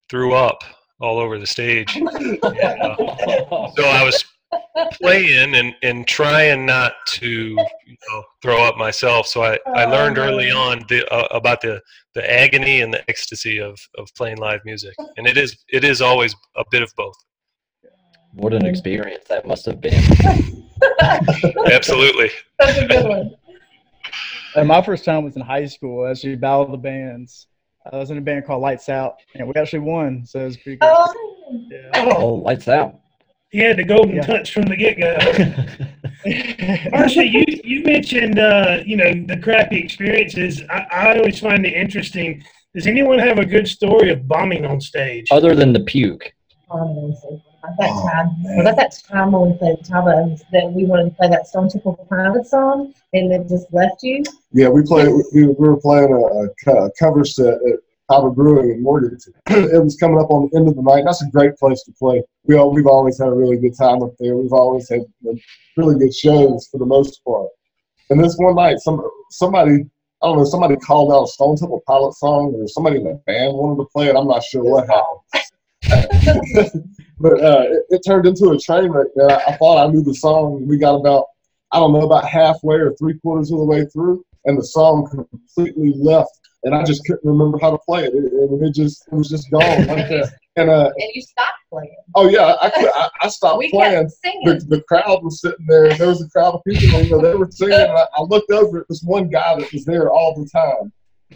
threw 0.10 0.34
up 0.34 0.64
all 1.00 1.18
over 1.18 1.40
the 1.40 1.48
stage. 1.48 2.00
And, 2.44 2.44
uh, 2.44 2.96
so 3.76 3.84
I 3.84 4.04
was 4.04 4.24
playing 5.02 5.56
and, 5.56 5.74
and 5.82 6.08
trying 6.08 6.66
not 6.66 6.94
to 7.08 7.28
you 7.28 7.56
know, 8.10 8.24
throw 8.42 8.64
up 8.64 8.78
myself. 8.78 9.28
So 9.28 9.44
I, 9.44 9.58
I 9.74 9.86
learned 9.86 10.18
early 10.18 10.52
on 10.52 10.84
the, 10.90 11.08
uh, 11.14 11.28
about 11.32 11.62
the, 11.62 11.82
the 12.14 12.30
agony 12.30 12.82
and 12.82 12.94
the 12.94 13.08
ecstasy 13.10 13.60
of, 13.60 13.80
of 13.98 14.10
playing 14.16 14.38
live 14.38 14.62
music. 14.66 14.94
And 15.18 15.28
it 15.28 15.38
is 15.38 15.58
it 15.70 15.84
is 15.84 16.02
always 16.02 16.36
a 16.58 16.64
bit 16.72 16.82
of 16.82 16.92
both. 16.98 17.16
What 18.34 18.54
an 18.54 18.66
experience 18.66 19.26
that 19.30 19.46
must 19.46 19.66
have 19.66 19.82
been. 19.82 20.02
Absolutely. 21.72 22.32
That's 22.60 22.78
a 22.78 22.88
good 22.88 23.08
one. 23.08 23.36
And 24.56 24.68
my 24.68 24.82
first 24.82 25.06
time 25.06 25.24
was 25.24 25.36
in 25.36 25.42
high 25.42 25.66
school, 25.66 26.08
actually 26.08 26.36
Battle 26.36 26.64
of 26.64 26.72
the 26.72 26.78
Bands. 26.78 27.48
I 27.92 27.98
was 27.98 28.12
in 28.12 28.18
a 28.18 28.22
band 28.22 28.46
called 28.46 28.62
Lights 28.62 28.90
Out, 28.90 29.16
and 29.36 29.48
we 29.48 29.54
actually 29.56 29.80
won, 29.80 30.26
so 30.26 30.40
it 30.42 30.46
was 30.46 30.58
pretty 30.58 30.78
good. 30.78 30.90
Oh, 30.92 31.14
Yeah. 31.70 32.16
Oh, 32.18 32.34
lights 32.36 32.68
out. 32.68 33.00
He 33.52 33.60
had 33.60 33.78
the 33.78 33.84
golden 33.84 34.16
Yeah. 34.18 34.22
touch 34.26 34.54
from 34.54 34.64
the 34.64 34.78
get 34.78 34.98
go. 34.98 35.18
Marsha, 36.92 37.30
you, 37.30 37.44
you 37.64 37.84
mentioned 37.84 38.40
uh, 38.40 38.80
you 38.86 38.96
know 38.96 39.12
the 39.26 39.36
crappy 39.38 39.78
experiences. 39.80 40.62
I, 40.70 40.86
I 40.92 41.18
always 41.18 41.40
find 41.40 41.66
it 41.66 41.74
interesting. 41.74 42.44
Does 42.74 42.88
anyone 42.88 43.20
have 43.20 43.40
a 43.40 43.46
good 43.46 43.68
story 43.68 44.12
of 44.12 44.26
bombing 44.28 44.66
on 44.66 44.80
stage? 44.80 45.28
Other 45.32 45.56
than 45.56 45.74
the 45.74 45.82
puke. 45.82 46.32
honestly. 46.70 47.44
At 47.64 47.78
that 47.78 47.90
oh, 47.92 48.10
time, 48.10 48.44
was 48.44 48.66
that 48.66 48.76
that 48.76 49.04
time 49.08 49.32
when 49.34 49.52
we 49.52 49.58
played 49.58 49.78
Catawba 49.80 50.38
that 50.52 50.72
we 50.72 50.86
wanted 50.86 51.12
to 51.12 51.16
play 51.16 51.30
that 51.30 51.48
Stone 51.48 51.70
Temple 51.70 52.08
Pilots 52.10 52.50
song 52.50 52.94
and 53.14 53.32
it 53.32 53.48
just 53.48 53.72
left 53.72 54.02
you? 54.02 54.24
Yeah, 54.52 54.70
we 54.70 54.82
played. 54.82 55.10
We, 55.34 55.48
we 55.48 55.54
were 55.54 55.80
playing 55.80 56.12
a, 56.12 56.72
a 56.72 56.92
cover 56.98 57.24
set 57.24 57.54
at 57.54 57.80
Harbor 58.10 58.32
Brewing 58.32 58.72
in 58.72 58.84
Morganton. 58.84 59.34
it 59.50 59.84
was 59.84 59.96
coming 59.96 60.20
up 60.20 60.32
on 60.32 60.50
the 60.52 60.58
end 60.58 60.68
of 60.68 60.76
the 60.76 60.82
night. 60.82 61.04
That's 61.06 61.24
a 61.24 61.30
great 61.30 61.56
place 61.58 61.84
to 61.84 61.92
play. 61.94 62.24
We 62.46 62.56
all, 62.56 62.74
we've 62.74 62.88
always 62.88 63.20
had 63.20 63.30
a 63.30 63.34
really 63.34 63.58
good 63.58 63.78
time 63.78 64.02
up 64.02 64.14
there. 64.20 64.36
We've 64.36 64.54
always 64.54 64.90
had 64.90 65.02
really 65.78 66.00
good 66.00 66.14
shows 66.14 66.68
for 66.72 66.78
the 66.78 66.86
most 66.86 67.24
part. 67.24 67.50
And 68.10 68.22
this 68.22 68.36
one 68.38 68.56
night, 68.56 68.80
some 68.80 69.02
somebody 69.30 69.86
I 70.22 70.28
don't 70.28 70.38
know 70.38 70.46
somebody 70.46 70.76
called 70.76 71.12
out 71.12 71.24
a 71.24 71.28
Stone 71.28 71.58
Temple 71.58 71.82
Pilot 71.88 72.14
song, 72.14 72.54
or 72.56 72.68
somebody 72.68 72.98
in 72.98 73.06
the 73.06 73.22
band 73.26 73.54
wanted 73.54 73.78
to 73.84 73.90
play 73.94 74.08
it. 74.08 74.16
I'm 74.16 74.28
not 74.28 74.44
sure 74.44 74.64
what 74.64 74.88
happened. 74.88 75.22
but 77.22 77.34
uh, 77.44 77.64
it, 77.68 77.84
it 77.90 78.02
turned 78.06 78.26
into 78.28 78.50
a 78.52 78.58
train 78.60 78.90
wreck. 78.90 79.08
Man. 79.16 79.32
I, 79.32 79.36
I 79.52 79.58
thought 79.58 79.88
I 79.88 79.92
knew 79.92 80.02
the 80.04 80.14
song. 80.16 80.66
We 80.68 80.78
got 80.78 80.96
about 80.96 81.26
I 81.72 81.80
don't 81.80 81.94
know 81.94 82.02
about 82.06 82.28
halfway 82.28 82.76
or 82.76 82.94
three 82.96 83.18
quarters 83.20 83.52
of 83.52 83.60
the 83.60 83.66
way 83.66 83.86
through, 83.86 84.26
and 84.46 84.58
the 84.58 84.64
song 84.66 85.08
completely 85.10 85.94
left, 85.96 86.32
and 86.64 86.76
I 86.76 86.84
just 86.84 87.04
couldn't 87.06 87.24
remember 87.24 87.58
how 87.62 87.72
to 87.72 87.78
play 87.80 88.04
it. 88.04 88.14
it 88.14 88.34
and 88.34 88.62
it 88.64 88.74
just 88.74 89.08
it 89.12 89.16
was 89.16 89.30
just 89.30 89.50
gone 89.52 89.88
like 89.88 90.10
that. 90.10 90.34
And 90.58 90.70
uh, 90.70 90.92
And 90.98 91.10
you 91.14 91.22
stopped 91.22 91.60
playing. 91.72 91.96
oh 92.14 92.28
yeah, 92.28 92.58
I, 92.62 92.70
quit- 92.70 92.92
I, 92.94 93.10
I 93.22 93.28
stopped 93.38 93.58
we 93.60 93.72
playing. 93.72 94.02
kept 94.02 94.12
singing. 94.22 94.46
The, 94.46 94.66
the 94.76 94.82
crowd 94.84 95.24
was 95.24 95.40
sitting 95.40 95.66
there, 95.66 95.86
and 95.86 95.98
there 95.98 96.10
was 96.10 96.22
a 96.22 96.28
crowd 96.30 96.56
of 96.56 96.62
people, 96.68 97.00
and 97.00 97.08
you 97.08 97.12
know, 97.16 97.22
they 97.22 97.36
were 97.36 97.50
singing. 97.50 97.80
And 97.80 97.92
I, 97.94 98.06
I 98.18 98.22
looked 98.24 98.52
over 98.52 98.82
at 98.82 98.88
this 98.90 99.02
one 99.02 99.30
guy 99.30 99.56
that 99.58 99.72
was 99.72 99.86
there 99.86 100.12
all 100.12 100.36
the 100.36 100.46
time, 100.50 100.92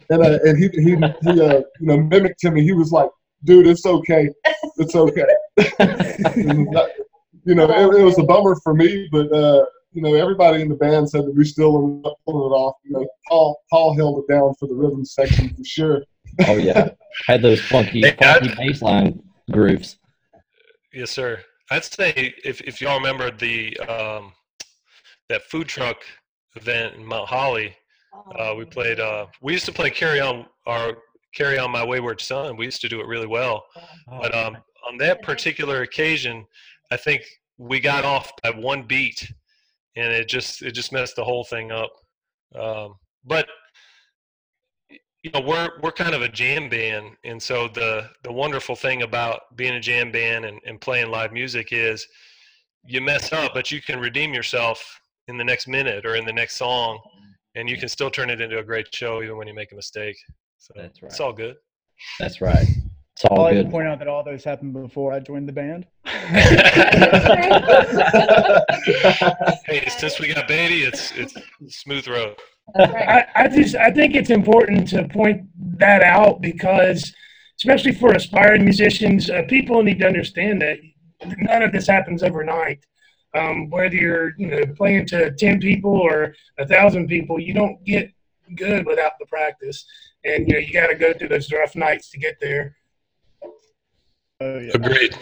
and 0.10 0.22
uh, 0.22 0.40
and 0.44 0.58
he 0.62 0.68
he, 0.82 0.96
he 0.98 1.42
uh, 1.42 1.62
you 1.80 1.88
know 1.88 1.96
mimicked 1.96 2.44
him, 2.44 2.58
and 2.58 2.64
he 2.66 2.74
was 2.74 2.92
like, 2.92 3.10
"Dude, 3.46 3.68
it's 3.68 3.86
okay, 3.86 4.30
it's 4.78 4.96
okay." 4.96 5.26
You 7.48 7.54
know, 7.54 7.70
it, 7.70 8.00
it 8.00 8.04
was 8.04 8.18
a 8.18 8.24
bummer 8.24 8.56
for 8.64 8.74
me, 8.74 9.08
but 9.12 9.32
uh, 9.32 9.66
you 9.94 10.02
know, 10.02 10.16
everybody 10.16 10.64
in 10.64 10.68
the 10.68 10.76
band 10.76 11.08
said 11.08 11.26
that 11.26 11.36
we 11.36 11.46
still 11.46 11.78
ended 11.78 12.06
up 12.08 12.18
pulling 12.26 12.52
it 12.52 12.56
off. 12.56 12.76
You 12.84 12.94
know, 12.94 13.08
Paul 13.30 13.62
Paul 13.70 13.96
held 13.96 14.24
it 14.24 14.34
down 14.34 14.56
for 14.60 14.68
the 14.68 14.74
rhythm 14.74 15.06
section 15.06 15.54
for 15.54 15.64
sure. 15.64 16.04
Oh, 16.48 16.56
yeah. 16.58 16.90
Had 17.28 17.44
those 17.44 17.62
funky, 17.62 18.02
Hey, 18.02 18.16
funky 18.20 18.50
I- 18.50 18.56
bass 18.56 18.82
line 18.82 19.22
grooves. 19.52 20.00
Yes, 20.92 21.12
sir. 21.12 21.40
I'd 21.70 21.84
say 21.84 22.34
if, 22.44 22.62
if 22.62 22.82
y'all 22.82 22.98
remember 22.98 23.30
the 23.32 23.78
um, 23.82 24.34
that 25.30 25.44
food 25.44 25.68
truck 25.68 25.98
event 26.56 26.96
in 26.96 27.06
Mount 27.06 27.30
Holly, 27.30 27.76
uh, 28.40 28.56
we 28.58 28.66
played. 28.66 29.00
Uh, 29.00 29.28
we 29.42 29.54
used 29.54 29.66
to 29.66 29.72
play 29.72 29.92
"Carry 29.92 30.20
On" 30.20 30.46
our 30.66 30.98
"Carry 31.36 31.58
On 31.58 31.72
My 31.72 31.84
Wayward 31.84 32.22
Son." 32.22 32.58
We 32.58 32.66
used 32.66 32.82
to 32.82 32.90
do 32.90 33.00
it 33.00 33.08
really 33.08 33.28
well. 33.28 33.66
But 34.08 34.34
um, 34.34 34.58
on 34.88 34.98
that 34.98 35.22
particular 35.22 35.82
occasion, 35.82 36.46
I 36.92 36.98
think 36.98 37.24
we 37.58 37.80
got 37.80 38.06
off 38.06 38.32
by 38.44 38.52
one 38.52 38.84
beat, 38.84 39.32
and 39.96 40.12
it 40.12 40.28
just 40.28 40.62
it 40.62 40.72
just 40.72 40.92
messed 40.92 41.16
the 41.16 41.24
whole 41.24 41.44
thing 41.44 41.72
up. 41.72 41.92
Um, 42.56 42.96
but 43.24 43.48
you 45.24 45.32
know, 45.34 45.42
we're 45.42 45.72
we're 45.82 45.92
kind 45.92 46.14
of 46.14 46.22
a 46.22 46.30
jam 46.30 46.70
band, 46.70 47.12
and 47.24 47.42
so 47.42 47.68
the 47.68 48.10
the 48.24 48.32
wonderful 48.32 48.76
thing 48.76 49.02
about 49.02 49.56
being 49.56 49.74
a 49.74 49.80
jam 49.80 50.12
band 50.12 50.46
and, 50.46 50.60
and 50.66 50.80
playing 50.80 51.10
live 51.10 51.34
music 51.34 51.70
is 51.72 52.08
you 52.86 53.02
mess 53.02 53.34
up, 53.34 53.54
but 53.54 53.72
you 53.72 53.82
can 53.82 54.00
redeem 54.00 54.34
yourself 54.34 55.00
in 55.28 55.38
the 55.38 55.44
next 55.44 55.68
minute 55.68 56.06
or 56.06 56.16
in 56.16 56.26
the 56.26 56.34
next 56.34 56.58
song, 56.58 57.00
and 57.56 57.68
you 57.68 57.78
can 57.78 57.90
still 57.90 58.12
turn 58.12 58.30
it 58.30 58.40
into 58.40 58.60
a 58.60 58.64
great 58.64 58.94
show 58.94 59.24
even 59.24 59.38
when 59.38 59.48
you 59.48 59.56
make 59.56 59.72
a 59.72 59.76
mistake. 59.76 60.16
So 60.66 60.74
That's 60.76 61.04
right. 61.04 61.12
it's 61.12 61.20
all 61.20 61.32
good. 61.32 61.58
That's 62.20 62.42
right. 62.42 62.68
It's 62.68 63.26
I 63.26 63.28
all 63.28 63.44
like 63.44 63.54
to 63.54 63.64
good. 63.64 63.72
point 63.72 63.88
out 63.88 64.00
that 64.00 64.08
all 64.08 64.24
those 64.24 64.44
happened 64.44 64.74
before 64.74 65.14
I 65.14 65.20
joined 65.20 65.48
the 65.48 65.54
band. 65.54 65.86
Hey, 69.66 69.88
since 69.90 70.20
we 70.20 70.34
got 70.34 70.48
Beatty, 70.48 70.84
it's 70.84 71.12
it's 71.12 71.36
smooth 71.68 72.08
road. 72.08 72.36
Right. 72.76 73.28
I, 73.36 73.44
I 73.44 73.48
just 73.48 73.76
I 73.76 73.92
think 73.92 74.16
it's 74.16 74.32
important 74.32 74.88
to 74.90 75.08
point 75.08 75.44
that 75.78 76.02
out 76.02 76.42
because, 76.42 77.14
especially 77.60 77.94
for 77.94 78.14
aspiring 78.14 78.64
musicians, 78.64 79.30
uh, 79.30 79.44
people 79.48 79.84
need 79.84 80.00
to 80.00 80.08
understand 80.08 80.62
that 80.64 80.78
none 81.38 81.62
of 81.62 81.72
this 81.72 81.88
happens 81.88 82.24
overnight. 82.24 82.84
Um, 83.36 83.70
whether 83.70 83.96
you're 83.96 84.34
you 84.38 84.48
know 84.48 84.62
playing 84.76 85.06
to 85.08 85.32
ten 85.36 85.60
people 85.60 85.92
or 85.92 86.34
a 86.58 86.68
thousand 86.68 87.08
people, 87.08 87.40
you 87.40 87.54
don't 87.54 87.84
get 87.86 88.10
good 88.56 88.86
without 88.86 89.14
the 89.20 89.26
practice, 89.26 89.86
and 90.26 90.48
you 90.48 90.54
know 90.54 90.60
you 90.60 90.74
got 90.74 90.88
to 90.88 90.96
go 90.96 91.14
through 91.14 91.30
those 91.30 91.52
rough 91.52 91.76
nights 91.76 92.10
to 92.12 92.18
get 92.20 92.38
there. 92.42 92.76
Oh, 94.42 94.60
yeah. 94.60 94.72
Agreed. 94.74 95.16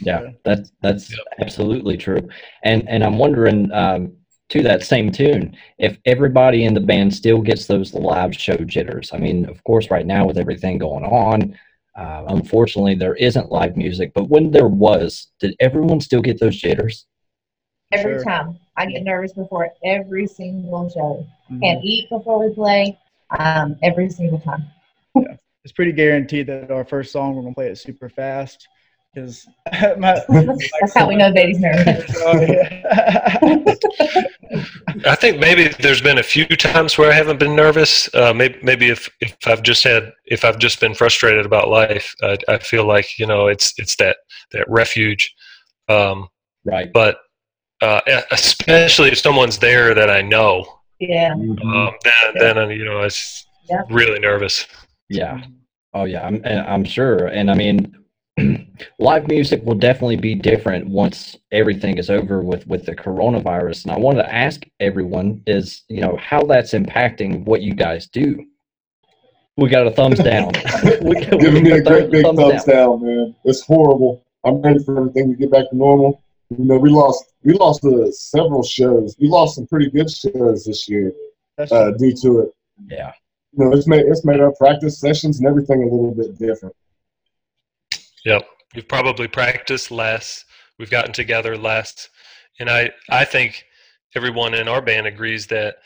Yeah, 0.00 0.30
that's 0.44 0.70
that's 0.82 1.10
Yep. 1.10 1.18
absolutely 1.40 1.96
true. 1.96 2.28
And 2.62 2.88
and 2.88 3.02
I'm 3.02 3.18
wondering 3.18 3.72
um, 3.72 4.12
to 4.50 4.62
that 4.62 4.82
same 4.82 5.10
tune, 5.10 5.56
if 5.78 5.98
everybody 6.04 6.64
in 6.64 6.74
the 6.74 6.80
band 6.80 7.12
still 7.14 7.40
gets 7.40 7.66
those 7.66 7.94
live 7.94 8.34
show 8.34 8.56
jitters. 8.56 9.10
I 9.12 9.18
mean, 9.18 9.46
of 9.46 9.62
course, 9.64 9.90
right 9.90 10.06
now 10.06 10.24
with 10.26 10.38
everything 10.38 10.78
going 10.78 11.04
on, 11.04 11.58
uh, 11.96 12.24
unfortunately, 12.28 12.94
there 12.94 13.16
isn't 13.16 13.50
live 13.50 13.76
music. 13.76 14.12
But 14.14 14.28
when 14.28 14.50
there 14.50 14.68
was, 14.68 15.28
did 15.40 15.56
everyone 15.60 16.00
still 16.00 16.22
get 16.22 16.38
those 16.38 16.56
jitters? 16.56 17.06
Every 17.90 18.14
Sure. 18.14 18.24
time. 18.24 18.58
I 18.76 18.86
get 18.86 19.02
nervous 19.02 19.32
before 19.32 19.70
every 19.84 20.26
single 20.28 20.88
show. 20.90 21.26
Mhm. 21.50 21.60
Can't 21.60 21.84
eat 21.84 22.08
before 22.10 22.46
we 22.46 22.54
play. 22.54 22.96
Um, 23.38 23.76
every 23.82 24.08
single 24.10 24.40
time. 24.40 24.64
yeah. 25.14 25.36
It's 25.64 25.72
pretty 25.72 25.92
guaranteed 25.92 26.46
that 26.46 26.70
our 26.70 26.84
first 26.84 27.12
song 27.12 27.34
we're 27.34 27.42
gonna 27.42 27.54
play 27.54 27.68
it 27.68 27.76
super 27.78 28.08
fast 28.08 28.66
because 29.14 29.46
my 29.98 30.20
That's 30.28 30.94
how 30.94 31.08
we 31.08 31.16
know 31.16 31.32
Beatty's 31.32 31.58
nervous. 31.60 32.16
Oh. 32.24 33.74
I 35.04 35.14
think 35.14 35.38
maybe 35.38 35.68
there's 35.80 36.00
been 36.00 36.18
a 36.18 36.22
few 36.22 36.46
times 36.46 36.96
where 36.96 37.10
I 37.10 37.14
haven't 37.14 37.38
been 37.38 37.54
nervous. 37.54 38.12
Uh, 38.14 38.32
maybe 38.34 38.58
maybe 38.62 38.88
if, 38.88 39.08
if 39.20 39.36
I've 39.46 39.62
just 39.62 39.84
had 39.84 40.12
if 40.26 40.44
I've 40.44 40.58
just 40.58 40.80
been 40.80 40.94
frustrated 40.94 41.44
about 41.44 41.68
life, 41.68 42.14
I, 42.22 42.38
I 42.48 42.58
feel 42.58 42.86
like 42.86 43.18
you 43.18 43.26
know 43.26 43.48
it's 43.48 43.74
it's 43.78 43.96
that 43.96 44.16
that 44.52 44.64
refuge. 44.68 45.34
Um, 45.88 46.28
Right. 46.64 46.92
but 46.92 47.18
uh, 47.80 48.00
especially 48.30 49.10
if 49.10 49.18
someone's 49.18 49.58
there 49.58 49.94
that 49.94 50.10
I 50.10 50.20
know, 50.22 50.77
Yeah. 51.00 51.34
Mhm. 51.34 51.62
um, 51.64 51.94
then 52.04 52.34
then 52.38 52.58
uh, 52.58 52.68
you 52.68 52.84
know 52.84 53.00
it's 53.02 53.46
Yeah. 53.70 53.82
really 53.90 54.18
nervous. 54.18 54.66
Yeah. 55.08 55.40
Oh 55.94 56.04
yeah, 56.04 56.26
I'm 56.26 56.42
I'm 56.44 56.84
sure. 56.84 57.26
And 57.28 57.50
I 57.50 57.54
mean, 57.54 57.96
live 58.98 59.26
music 59.28 59.62
will 59.64 59.74
definitely 59.74 60.16
be 60.16 60.34
different 60.34 60.86
once 60.88 61.36
everything 61.52 61.98
is 61.98 62.10
over 62.10 62.42
with 62.42 62.66
with 62.66 62.84
the 62.86 62.94
coronavirus. 62.94 63.84
And 63.84 63.92
I 63.92 63.98
wanted 63.98 64.22
to 64.22 64.34
ask 64.34 64.64
everyone 64.80 65.42
is, 65.46 65.82
you 65.88 66.00
know, 66.00 66.16
how 66.20 66.42
that's 66.44 66.72
impacting 66.72 67.44
what 67.44 67.62
you 67.62 67.74
guys 67.74 68.06
do. 68.06 68.44
We 69.56 69.68
got 69.68 69.86
a 69.86 69.90
thumbs 69.90 70.18
down. 70.32 70.52
we, 71.02 71.14
we 71.14 71.38
Giving 71.38 71.64
me 71.64 71.70
got 71.70 71.78
a 71.78 71.82
great 71.82 72.10
big 72.10 72.24
thumbs 72.24 72.38
thumbs 72.38 72.64
down, 72.64 73.04
man. 73.04 73.34
It's 73.44 73.62
horrible. 73.62 74.24
I'm 74.44 74.60
ready 74.62 74.82
for 74.84 74.98
everything 74.98 75.30
to 75.32 75.36
get 75.36 75.50
back 75.50 75.68
to 75.70 75.76
normal. 75.76 76.22
You 76.50 76.64
know, 76.64 76.78
we 76.78 76.90
lost 76.90 77.32
we 77.42 77.52
lost 77.54 77.84
uh, 77.84 78.10
several 78.10 78.62
shows. 78.62 79.16
We 79.20 79.28
lost 79.28 79.56
some 79.56 79.66
pretty 79.66 79.90
good 79.90 80.10
shows 80.10 80.64
this 80.64 80.88
year 80.88 81.12
uh, 81.58 81.90
due 81.92 82.14
to 82.22 82.40
it. 82.40 82.50
Yeah. 82.90 83.12
You 83.52 83.64
know, 83.64 83.72
it's 83.72 83.86
made 83.86 84.06
it's 84.06 84.24
made 84.24 84.40
our 84.40 84.52
practice 84.52 84.98
sessions 84.98 85.38
and 85.38 85.48
everything 85.48 85.82
a 85.82 85.86
little 85.86 86.14
bit 86.14 86.38
different. 86.38 86.74
Yep. 88.24 88.46
We've 88.74 88.88
probably 88.88 89.28
practiced 89.28 89.90
less. 89.90 90.44
We've 90.78 90.90
gotten 90.90 91.12
together 91.12 91.56
less. 91.56 92.08
And 92.60 92.68
I, 92.68 92.90
I 93.10 93.24
think 93.24 93.64
everyone 94.14 94.54
in 94.54 94.68
our 94.68 94.82
band 94.82 95.06
agrees 95.06 95.46
that, 95.46 95.76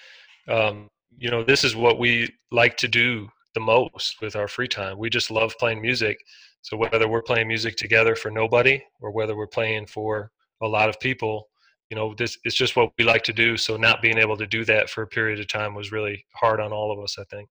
um, 0.49 0.89
you 1.19 1.31
know, 1.31 1.43
this 1.43 1.65
is 1.65 1.77
what 1.77 1.99
we 1.99 2.29
like 2.51 2.77
to 2.79 2.89
do 2.89 3.29
the 3.55 3.61
most 3.61 4.21
with 4.21 4.37
our 4.37 4.49
free 4.49 4.69
time. 4.69 4.99
We 4.99 5.11
just 5.11 5.31
love 5.31 5.55
playing 5.59 5.83
music. 5.83 6.19
So 6.63 6.77
whether 6.77 7.09
we're 7.09 7.23
playing 7.23 7.49
music 7.49 7.77
together 7.77 8.17
for 8.17 8.31
nobody 8.31 8.83
or 9.01 9.11
whether 9.11 9.37
we're 9.37 9.47
playing 9.47 9.87
for 9.87 10.31
a 10.63 10.69
lot 10.69 10.89
of 10.89 10.99
people, 11.01 11.49
you 11.91 11.97
know, 11.97 12.15
this 12.15 12.39
is 12.45 12.55
just 12.55 12.77
what 12.77 12.93
we 12.99 13.05
like 13.05 13.23
to 13.25 13.33
do. 13.33 13.57
So 13.57 13.77
not 13.77 14.01
being 14.01 14.19
able 14.19 14.37
to 14.37 14.47
do 14.47 14.65
that 14.65 14.89
for 14.89 15.03
a 15.03 15.07
period 15.07 15.41
of 15.41 15.49
time 15.49 15.75
was 15.75 15.93
really 15.93 16.25
hard 16.35 16.61
on 16.61 16.73
all 16.73 16.91
of 16.93 16.99
us, 17.03 17.19
I 17.19 17.25
think. 17.25 17.49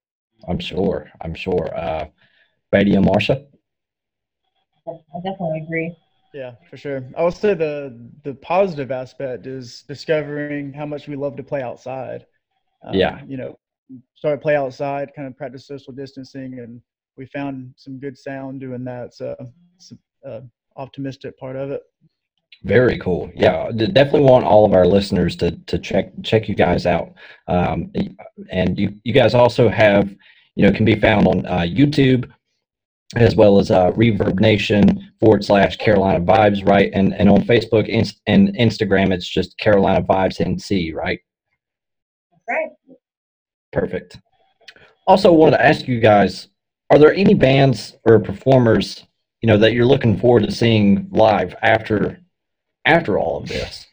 I'm 0.47 0.59
sure. 0.59 1.11
I'm 1.21 1.35
sure. 1.35 1.69
Uh 1.77 2.05
Beatty 2.71 2.95
and 2.95 3.05
Marsha. 3.05 3.45
I 4.87 5.17
definitely 5.23 5.61
agree. 5.65 5.95
Yeah, 6.33 6.53
for 6.69 6.77
sure. 6.77 7.03
I 7.17 7.23
would 7.23 7.33
say 7.33 7.53
the 7.53 8.09
the 8.23 8.33
positive 8.35 8.91
aspect 8.91 9.45
is 9.45 9.83
discovering 9.87 10.73
how 10.73 10.85
much 10.85 11.07
we 11.07 11.15
love 11.15 11.35
to 11.35 11.43
play 11.43 11.61
outside. 11.61 12.25
Um, 12.83 12.95
Yeah. 12.95 13.21
You 13.27 13.37
know, 13.37 13.59
started 14.15 14.37
to 14.37 14.41
play 14.41 14.55
outside, 14.55 15.11
kind 15.15 15.27
of 15.27 15.37
practice 15.37 15.67
social 15.67 15.93
distancing, 15.93 16.59
and 16.59 16.81
we 17.17 17.25
found 17.25 17.73
some 17.75 17.99
good 17.99 18.17
sound 18.17 18.61
doing 18.61 18.83
that. 18.85 19.13
So 19.13 19.35
it's 19.75 19.93
a 20.23 20.43
optimistic 20.77 21.37
part 21.37 21.57
of 21.57 21.71
it. 21.71 21.81
Very 22.63 22.99
cool. 22.99 23.31
Yeah, 23.35 23.71
definitely 23.71 24.21
want 24.21 24.45
all 24.45 24.65
of 24.65 24.73
our 24.73 24.85
listeners 24.85 25.35
to 25.37 25.51
to 25.51 25.79
check 25.79 26.11
check 26.23 26.47
you 26.47 26.53
guys 26.53 26.85
out. 26.85 27.13
Um, 27.47 27.91
and 28.51 28.77
you 28.77 28.95
you 29.03 29.13
guys 29.13 29.33
also 29.33 29.67
have 29.67 30.09
you 30.55 30.65
know 30.65 30.71
can 30.71 30.85
be 30.85 30.99
found 30.99 31.27
on 31.27 31.45
uh, 31.47 31.61
YouTube 31.61 32.31
as 33.15 33.35
well 33.35 33.59
as 33.59 33.71
uh, 33.71 33.91
Reverb 33.91 34.39
Nation 34.39 35.11
forward 35.19 35.43
slash 35.43 35.75
Carolina 35.77 36.23
Vibes, 36.23 36.67
right? 36.67 36.91
And 36.93 37.15
and 37.15 37.29
on 37.29 37.41
Facebook 37.41 37.91
and 38.27 38.55
Instagram, 38.55 39.11
it's 39.11 39.27
just 39.27 39.57
Carolina 39.57 40.03
Vibes 40.03 40.39
NC, 40.39 40.93
right? 40.93 41.19
That's 42.31 42.43
right. 42.47 42.97
Perfect. 43.73 44.19
Also, 45.07 45.33
wanted 45.33 45.57
to 45.57 45.65
ask 45.65 45.87
you 45.87 45.99
guys: 45.99 46.49
Are 46.91 46.99
there 46.99 47.13
any 47.13 47.33
bands 47.33 47.97
or 48.05 48.19
performers 48.19 49.07
you 49.41 49.47
know 49.47 49.57
that 49.57 49.73
you're 49.73 49.85
looking 49.85 50.17
forward 50.17 50.43
to 50.43 50.51
seeing 50.51 51.07
live 51.11 51.55
after 51.63 52.19
after 52.85 53.17
all 53.19 53.37
of 53.37 53.47
this? 53.47 53.85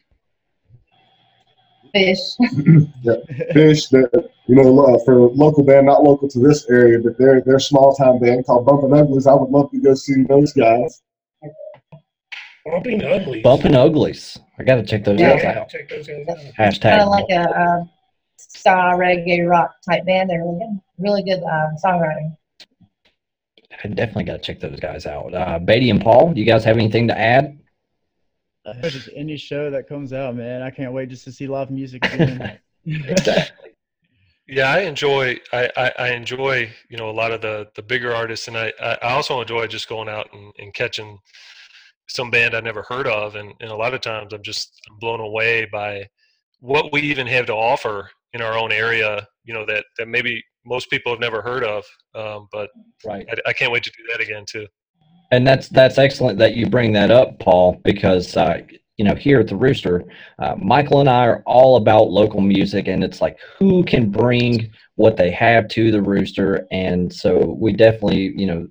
Phish. 1.95 2.19
yeah, 3.01 3.13
Phish 3.53 3.89
that 3.89 4.29
you 4.47 4.55
know 4.55 4.79
uh, 4.85 4.99
for 5.05 5.17
a 5.17 5.25
local 5.27 5.63
band, 5.63 5.87
not 5.87 6.03
local 6.03 6.29
to 6.29 6.39
this 6.39 6.69
area, 6.69 6.99
but 6.99 7.17
they're 7.17 7.41
they're 7.41 7.59
small 7.59 7.95
time 7.95 8.19
band 8.19 8.45
called 8.45 8.65
Bumpin' 8.65 8.93
Uglies. 8.93 9.25
I 9.25 9.33
would 9.33 9.49
love 9.49 9.71
to 9.71 9.79
go 9.79 9.95
see 9.95 10.23
those 10.23 10.53
guys. 10.53 11.01
Bumping 12.65 13.03
ugly. 13.03 13.41
Bumping 13.41 13.73
Uglies. 13.73 14.37
I 14.59 14.63
got 14.63 14.75
to 14.75 14.83
check 14.83 15.03
those 15.03 15.19
Yeah. 15.19 15.33
guys 15.33 15.43
Yeah, 15.43 15.59
out. 15.61 15.69
check 15.69 15.89
those 15.89 16.07
guys 16.07 16.25
out. 16.29 16.37
Hashtag. 16.57 16.81
kind 16.81 17.01
of 17.01 17.07
like 17.09 17.25
a 17.31 17.59
um, 17.59 17.89
ska 18.37 18.69
reggae 18.95 19.49
rock 19.49 19.73
type 19.89 20.05
band. 20.05 20.29
They're 20.29 20.43
really 20.43 20.59
good, 20.59 20.79
really 20.99 21.23
good 21.23 21.41
um, 21.43 21.75
songwriting. 21.83 22.37
I 23.83 23.87
definitely 23.87 24.25
got 24.25 24.33
to 24.33 24.39
check 24.39 24.59
those 24.59 24.79
guys 24.79 25.07
out. 25.07 25.33
Uh, 25.33 25.57
Beatty 25.57 25.89
and 25.89 26.01
Paul, 26.01 26.33
do 26.33 26.39
you 26.39 26.45
guys 26.45 26.63
have 26.65 26.75
anything 26.77 27.07
to 27.07 27.17
add? 27.17 27.58
Uh, 28.77 28.89
just 28.89 29.09
any 29.15 29.37
show 29.37 29.69
that 29.71 29.87
comes 29.87 30.13
out, 30.13 30.35
man. 30.35 30.61
I 30.61 30.69
can't 30.69 30.93
wait 30.93 31.09
just 31.09 31.23
to 31.25 31.31
see 31.31 31.47
live 31.47 31.71
music 31.71 32.03
again. 32.13 32.59
Exactly. 33.07 33.71
Yeah, 34.47 34.71
I 34.71 34.79
enjoy 34.81 35.37
I, 35.53 35.69
I, 35.77 35.91
I 35.99 36.09
enjoy 36.11 36.71
you 36.89 36.97
know 36.97 37.09
a 37.09 37.11
lot 37.11 37.31
of 37.31 37.41
the 37.41 37.67
the 37.75 37.83
bigger 37.83 38.13
artists, 38.15 38.47
and 38.47 38.57
I 38.57 38.73
I 38.81 38.97
I 39.03 39.11
also 39.13 39.41
enjoy 39.41 39.67
just 39.67 39.87
going 39.87 40.09
out 40.09 40.27
and, 40.33 40.51
and 40.57 40.73
catching 40.73 41.19
some 42.09 42.31
band 42.31 42.55
I 42.55 42.61
never 42.61 42.83
heard 42.83 43.07
of, 43.07 43.35
and, 43.35 43.53
and 43.61 43.71
a 43.71 43.75
lot 43.75 43.93
of 43.93 44.01
times 44.01 44.33
I'm 44.33 44.43
just 44.43 44.71
blown 44.99 45.19
away 45.19 45.67
by 45.71 46.07
what 46.59 46.91
we 46.91 47.01
even 47.01 47.27
have 47.27 47.45
to 47.47 47.53
offer 47.53 48.09
in 48.33 48.41
our 48.41 48.57
own 48.57 48.71
area. 48.71 49.27
You 49.45 49.53
know 49.53 49.65
that 49.67 49.85
that 49.97 50.07
maybe 50.07 50.43
most 50.65 50.89
people 50.89 51.11
have 51.13 51.19
never 51.21 51.41
heard 51.41 51.63
of, 51.63 51.85
um, 52.15 52.47
but 52.51 52.69
Right. 53.05 53.27
I, 53.29 53.49
I 53.49 53.53
can't 53.53 53.71
wait 53.71 53.83
to 53.83 53.91
do 53.91 54.03
that 54.11 54.21
again 54.21 54.45
too. 54.49 54.67
And 55.31 55.45
that's 55.45 55.69
that's 55.69 55.97
excellent 55.97 56.39
that 56.39 56.55
you 56.55 56.67
bring 56.67 56.91
that 56.93 57.11
up, 57.11 57.39
Paul, 57.39 57.79
because 57.83 58.35
uh, 58.35 58.61
you 58.97 59.05
know 59.05 59.15
here 59.15 59.39
at 59.39 59.47
the 59.47 59.55
Rooster, 59.55 60.03
uh, 60.39 60.55
Michael 60.57 61.01
and 61.01 61.09
I 61.09 61.27
are 61.27 61.43
all 61.45 61.77
about 61.77 62.09
local 62.09 62.41
music, 62.41 62.87
and 62.87 63.03
it's 63.03 63.21
like 63.21 63.37
who 63.57 63.83
can 63.83 64.09
bring 64.09 64.71
what 64.95 65.17
they 65.17 65.31
have 65.31 65.67
to 65.69 65.91
the 65.91 66.01
Rooster, 66.01 66.67
and 66.71 67.13
so 67.13 67.55
we 67.59 67.73
definitely 67.73 68.33
you 68.35 68.47
know 68.47 68.67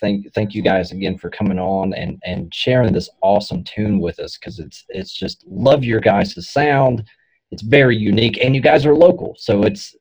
thank 0.00 0.32
thank 0.32 0.54
you 0.54 0.62
guys 0.62 0.92
again 0.92 1.18
for 1.18 1.28
coming 1.28 1.58
on 1.58 1.92
and 1.94 2.20
and 2.24 2.54
sharing 2.54 2.92
this 2.92 3.10
awesome 3.22 3.64
tune 3.64 3.98
with 3.98 4.20
us 4.20 4.38
because 4.38 4.60
it's 4.60 4.84
it's 4.90 5.12
just 5.12 5.44
love 5.48 5.82
your 5.82 6.00
guys' 6.00 6.48
sound. 6.48 7.04
It's 7.50 7.62
very 7.62 7.96
unique, 7.96 8.38
and 8.44 8.54
you 8.54 8.60
guys 8.60 8.86
are 8.86 8.94
local, 8.94 9.34
so 9.38 9.64
it's 9.64 9.96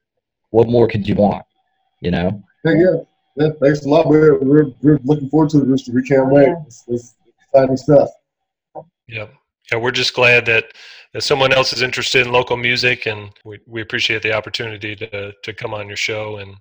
what 0.55 0.69
more 0.69 0.87
could 0.87 1.05
you 1.07 1.15
want, 1.15 1.43
you 1.99 2.11
know? 2.11 2.41
Yeah, 2.63 2.73
yeah, 2.73 3.01
yeah. 3.35 3.49
Thanks 3.61 3.85
a 3.85 3.89
lot. 3.89 4.07
We're 4.07 4.37
we're, 4.39 4.67
we're 4.81 4.99
looking 5.03 5.29
forward 5.29 5.49
to 5.51 5.59
the 5.59 5.65
Rooster. 5.65 5.91
We 5.91 6.03
can't 6.03 6.29
wait. 6.29 6.53
It's, 6.67 6.83
it's 6.87 7.15
exciting 7.41 7.77
stuff. 7.77 8.09
Yeah, 9.07 9.27
yeah, 9.71 9.77
we're 9.77 9.91
just 9.91 10.13
glad 10.13 10.45
that 10.47 10.65
that 11.13 11.21
someone 11.21 11.53
else 11.53 11.71
is 11.71 11.81
interested 11.81 12.25
in 12.25 12.33
local 12.33 12.57
music, 12.57 13.05
and 13.05 13.29
we, 13.45 13.59
we 13.67 13.81
appreciate 13.81 14.21
the 14.21 14.33
opportunity 14.33 14.95
to 14.95 15.31
to 15.31 15.53
come 15.53 15.73
on 15.73 15.87
your 15.87 15.97
show 15.97 16.37
and 16.37 16.55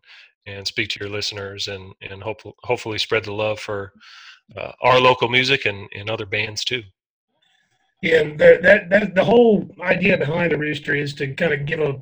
and 0.46 0.66
speak 0.66 0.90
to 0.90 1.00
your 1.00 1.08
listeners 1.08 1.68
and 1.68 1.94
and 2.02 2.22
hopefully 2.22 2.54
hopefully 2.62 2.98
spread 2.98 3.24
the 3.24 3.32
love 3.32 3.58
for 3.58 3.92
uh, 4.56 4.72
our 4.82 5.00
local 5.00 5.28
music 5.28 5.64
and 5.66 5.88
and 5.94 6.10
other 6.10 6.26
bands 6.26 6.64
too. 6.64 6.82
Yeah, 8.02 8.24
that, 8.36 8.62
that 8.62 8.90
that 8.90 9.14
the 9.14 9.24
whole 9.24 9.66
idea 9.80 10.18
behind 10.18 10.52
the 10.52 10.58
rooster 10.58 10.94
is 10.94 11.14
to 11.14 11.34
kind 11.34 11.54
of 11.54 11.64
give 11.64 11.80
a 11.80 12.00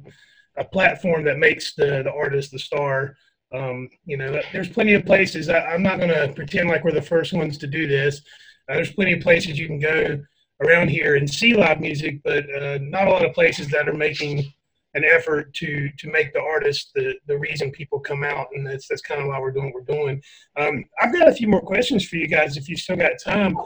a 0.57 0.65
platform 0.65 1.25
that 1.25 1.39
makes 1.39 1.75
the 1.75 2.03
the 2.03 2.13
artist 2.13 2.51
the 2.51 2.59
star. 2.59 3.17
Um, 3.53 3.89
you 4.07 4.17
know, 4.17 4.41
there's 4.53 4.69
plenty 4.69 4.95
of 4.95 5.05
places. 5.05 5.49
I, 5.49 5.61
I'm 5.61 5.83
not 5.83 5.99
going 5.99 6.11
to 6.11 6.33
pretend 6.35 6.69
like 6.69 6.85
we're 6.85 6.93
the 6.93 7.03
first 7.03 7.33
ones 7.33 7.59
to 7.59 7.67
do 7.67 7.87
this. 7.87 8.21
Uh, 8.69 8.75
there's 8.75 8.93
plenty 8.93 9.13
of 9.13 9.21
places 9.21 9.59
you 9.59 9.67
can 9.67 9.79
go 9.79 10.19
around 10.65 10.89
here 10.89 11.17
and 11.17 11.29
see 11.29 11.55
live 11.55 11.81
music, 11.81 12.21
but 12.25 12.45
uh, 12.55 12.79
not 12.81 13.07
a 13.09 13.11
lot 13.11 13.25
of 13.25 13.35
places 13.35 13.69
that 13.69 13.89
are 13.89 13.95
making 13.95 14.45
an 14.95 15.05
effort 15.05 15.53
to 15.55 15.89
to 15.99 16.11
make 16.11 16.33
the 16.35 16.41
artist 16.41 16.91
the 16.95 17.15
the 17.27 17.39
reason 17.39 17.71
people 17.71 17.99
come 17.99 18.23
out, 18.23 18.49
and 18.55 18.67
that's 18.67 18.87
that's 18.89 19.01
kind 19.03 19.21
of 19.21 19.27
why 19.29 19.41
we're 19.41 19.51
doing 19.51 19.73
what 19.73 19.75
we're 19.87 19.95
doing. 19.95 20.23
Um, 20.57 20.85
I've 21.01 21.13
got 21.13 21.29
a 21.29 21.35
few 21.35 21.49
more 21.49 21.63
questions 21.63 22.07
for 22.07 22.17
you 22.17 22.29
guys 22.29 22.57
if 22.57 22.69
you've 22.69 22.81
still 22.81 22.97
got 22.97 23.13
time. 23.23 23.57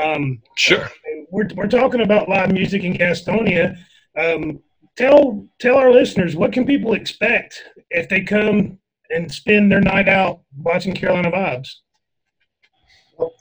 Um, 0.00 0.42
Sure. 0.56 0.88
we're, 1.30 1.48
we're 1.54 1.68
talking 1.68 2.00
about 2.00 2.28
live 2.28 2.50
music 2.52 2.82
in 2.82 2.94
Gastonia. 2.94 3.76
Um, 4.18 4.60
tell 4.96 5.46
tell 5.60 5.76
our 5.76 5.90
listeners 5.92 6.36
what 6.36 6.52
can 6.52 6.66
people 6.66 6.94
expect 6.94 7.62
if 7.90 8.08
they 8.08 8.20
come 8.22 8.78
and 9.12 9.30
spend 9.32 9.70
their 9.70 9.80
night 9.80 10.08
out 10.08 10.40
watching 10.58 10.94
Carolina 10.94 11.30
Vibes. 11.30 11.68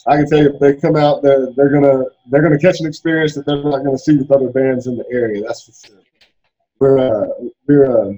I 0.06 0.18
can 0.18 0.30
tell 0.30 0.40
you 0.40 0.54
if 0.54 0.60
they 0.60 0.76
come 0.76 0.96
out, 0.96 1.24
they're 1.24 1.48
they're 1.56 1.70
gonna 1.70 2.04
they're 2.30 2.42
gonna 2.42 2.60
catch 2.60 2.80
an 2.82 2.86
experience 2.88 3.34
that 3.36 3.46
they're 3.46 3.64
not 3.64 3.84
gonna 3.84 3.98
see 3.98 4.16
with 4.18 4.30
other 4.32 4.50
bands 4.50 4.86
in 4.86 4.96
the 4.96 5.06
area. 5.12 5.42
That's 5.42 5.64
for 5.64 5.88
sure. 5.88 5.98
We're 6.80 6.98
uh, 7.00 7.28
we're 7.68 8.10
uh, 8.10 8.14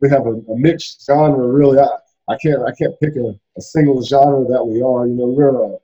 we 0.00 0.10
have 0.10 0.26
a, 0.26 0.30
a 0.30 0.56
mixed 0.58 1.04
genre. 1.06 1.46
Really, 1.46 1.78
I, 1.78 1.86
I 2.28 2.36
can't 2.42 2.62
I 2.62 2.72
can't 2.72 2.98
pick 3.00 3.14
a, 3.16 3.34
a 3.56 3.60
single 3.60 4.02
genre 4.02 4.44
that 4.46 4.64
we 4.64 4.82
are. 4.82 5.06
You 5.06 5.14
know, 5.14 5.26
we're 5.26 5.62
a, 5.64 5.76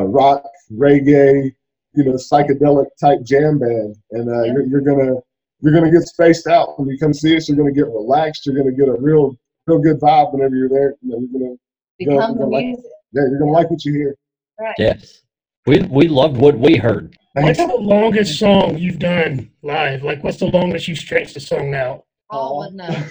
a 0.00 0.06
rock, 0.06 0.44
reggae, 0.72 1.54
you 1.94 2.04
know, 2.04 2.12
psychedelic 2.12 2.86
type 3.00 3.22
jam 3.24 3.58
band, 3.58 3.96
and 4.12 4.30
uh, 4.30 4.44
Yeah. 4.44 4.52
you're, 4.52 4.66
you're 4.66 4.80
gonna 4.80 5.16
you're 5.60 5.74
gonna 5.74 5.90
get 5.90 6.02
spaced 6.02 6.46
out 6.46 6.78
when 6.78 6.88
you 6.88 6.96
come 6.98 7.12
see 7.12 7.36
us. 7.36 7.48
You're 7.48 7.58
gonna 7.58 7.72
get 7.72 7.88
relaxed. 7.88 8.46
You're 8.46 8.56
gonna 8.56 8.72
get 8.72 8.88
a 8.88 8.94
real 8.94 9.36
real 9.68 9.78
good 9.78 10.00
vibe 10.00 10.32
whenever 10.32 10.54
you're 10.56 10.68
there. 10.68 10.94
You 11.02 11.10
know, 11.10 11.18
you're 11.30 11.40
gonna 11.40 11.54
Become 11.98 12.14
Yeah, 12.38 12.44
the 12.44 12.46
like- 12.46 12.64
music. 12.66 12.84
yeah, 13.12 13.22
you're 13.28 13.38
gonna 13.38 13.50
like 13.50 13.70
what 13.70 13.84
you 13.84 13.92
hear. 13.92 14.16
Right. 14.60 14.74
Yes. 14.78 15.22
We 15.66 15.82
we 15.82 16.08
loved 16.08 16.36
what 16.38 16.58
we 16.58 16.76
heard. 16.76 17.16
What's 17.34 17.58
the 17.58 17.66
longest 17.66 18.38
song 18.38 18.78
you've 18.78 18.98
done 18.98 19.50
live? 19.62 20.02
Like, 20.02 20.24
what's 20.24 20.38
the 20.38 20.46
longest 20.46 20.88
you 20.88 20.96
stretched 20.96 21.36
a 21.36 21.40
song 21.40 21.74
out? 21.74 22.04
Paul 22.30 22.58
would 22.60 22.74
know. 22.74 23.04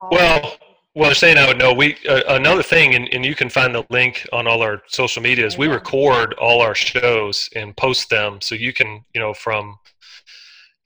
Paul- 0.00 0.08
Well, 0.10 0.52
well, 0.94 1.12
Shane, 1.12 1.38
I 1.38 1.46
would 1.46 1.58
know. 1.58 1.72
We 1.72 1.96
uh, 2.08 2.22
another 2.28 2.62
thing, 2.62 2.94
and, 2.94 3.08
and 3.14 3.24
you 3.24 3.34
can 3.34 3.48
find 3.48 3.74
the 3.74 3.84
link 3.90 4.26
on 4.32 4.46
all 4.46 4.62
our 4.62 4.82
social 4.88 5.22
medias. 5.22 5.56
We 5.56 5.68
record 5.68 6.34
all 6.34 6.60
our 6.60 6.74
shows 6.74 7.48
and 7.54 7.76
post 7.76 8.08
them, 8.10 8.40
so 8.42 8.54
you 8.54 8.72
can, 8.72 9.04
you 9.14 9.20
know, 9.20 9.32
from. 9.34 9.76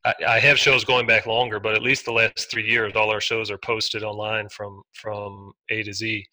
I, 0.05 0.15
I 0.27 0.39
have 0.39 0.59
shows 0.59 0.85
going 0.85 1.07
back 1.07 1.27
longer, 1.27 1.61
but 1.61 1.75
at 1.75 1.83
least 1.83 2.05
the 2.05 2.13
last 2.13 2.51
three 2.51 2.67
years, 2.67 2.93
all 2.95 3.11
our 3.11 3.21
shows 3.21 3.51
are 3.51 3.59
posted 3.59 4.03
online 4.03 4.49
from 4.49 4.83
from 4.95 5.53
A 5.71 5.83
to 5.83 5.93
Z. 5.93 6.25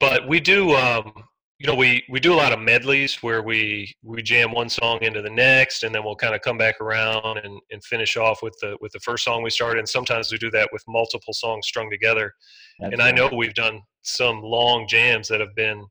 But 0.00 0.26
we 0.28 0.40
do, 0.40 0.74
um, 0.74 1.12
you 1.58 1.66
know, 1.66 1.74
we 1.74 2.04
we 2.08 2.20
do 2.20 2.32
a 2.32 2.36
lot 2.36 2.52
of 2.52 2.58
medleys 2.58 3.22
where 3.22 3.42
we 3.42 3.92
we 4.02 4.22
jam 4.22 4.52
one 4.52 4.68
song 4.68 4.98
into 5.02 5.22
the 5.22 5.30
next, 5.30 5.82
and 5.82 5.94
then 5.94 6.04
we'll 6.04 6.16
kind 6.16 6.34
of 6.34 6.40
come 6.42 6.58
back 6.58 6.80
around 6.80 7.38
and, 7.38 7.60
and 7.70 7.84
finish 7.84 8.16
off 8.16 8.42
with 8.42 8.56
the 8.60 8.76
with 8.80 8.92
the 8.92 9.00
first 9.00 9.24
song 9.24 9.42
we 9.42 9.50
started. 9.50 9.78
And 9.78 9.88
sometimes 9.88 10.30
we 10.30 10.38
do 10.38 10.50
that 10.50 10.68
with 10.72 10.82
multiple 10.88 11.32
songs 11.32 11.66
strung 11.66 11.90
together 11.90 12.32
That's 12.80 12.92
and 12.92 13.02
I 13.02 13.12
know 13.12 13.28
we've 13.32 13.54
done 13.54 13.80
some 14.02 14.42
long 14.42 14.86
jams 14.88 15.28
that 15.28 15.40
have 15.40 15.54
been, 15.54 15.84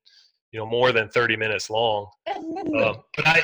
you 0.52 0.60
know, 0.60 0.66
more 0.66 0.92
than 0.92 1.10
30 1.10 1.38
minutes 1.38 1.70
long. 1.70 2.08
Um, 2.36 2.56
but 3.16 3.28
I, 3.28 3.42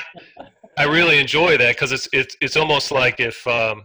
I 0.78 0.84
really 0.84 1.18
enjoy 1.18 1.58
that 1.58 1.74
because 1.76 1.92
it's 1.92 2.08
it's 2.12 2.36
it's 2.40 2.56
almost 2.56 2.90
like 2.90 3.20
if 3.20 3.46
um, 3.46 3.82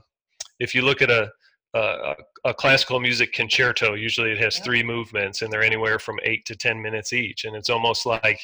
if 0.59 0.73
you 0.75 0.81
look 0.83 1.01
at 1.01 1.09
a, 1.09 1.29
a 1.73 2.15
a 2.45 2.53
classical 2.53 2.99
music 2.99 3.33
concerto, 3.33 3.93
usually 3.93 4.31
it 4.31 4.37
has 4.39 4.57
Yeah. 4.57 4.63
three 4.63 4.83
movements 4.83 5.41
and 5.41 5.51
they're 5.51 5.63
anywhere 5.63 5.97
from 5.99 6.19
eight 6.23 6.45
to 6.45 6.55
10 6.55 6.81
minutes 6.81 7.13
each, 7.13 7.45
and 7.45 7.55
it's 7.55 7.69
almost 7.69 8.05
like 8.05 8.39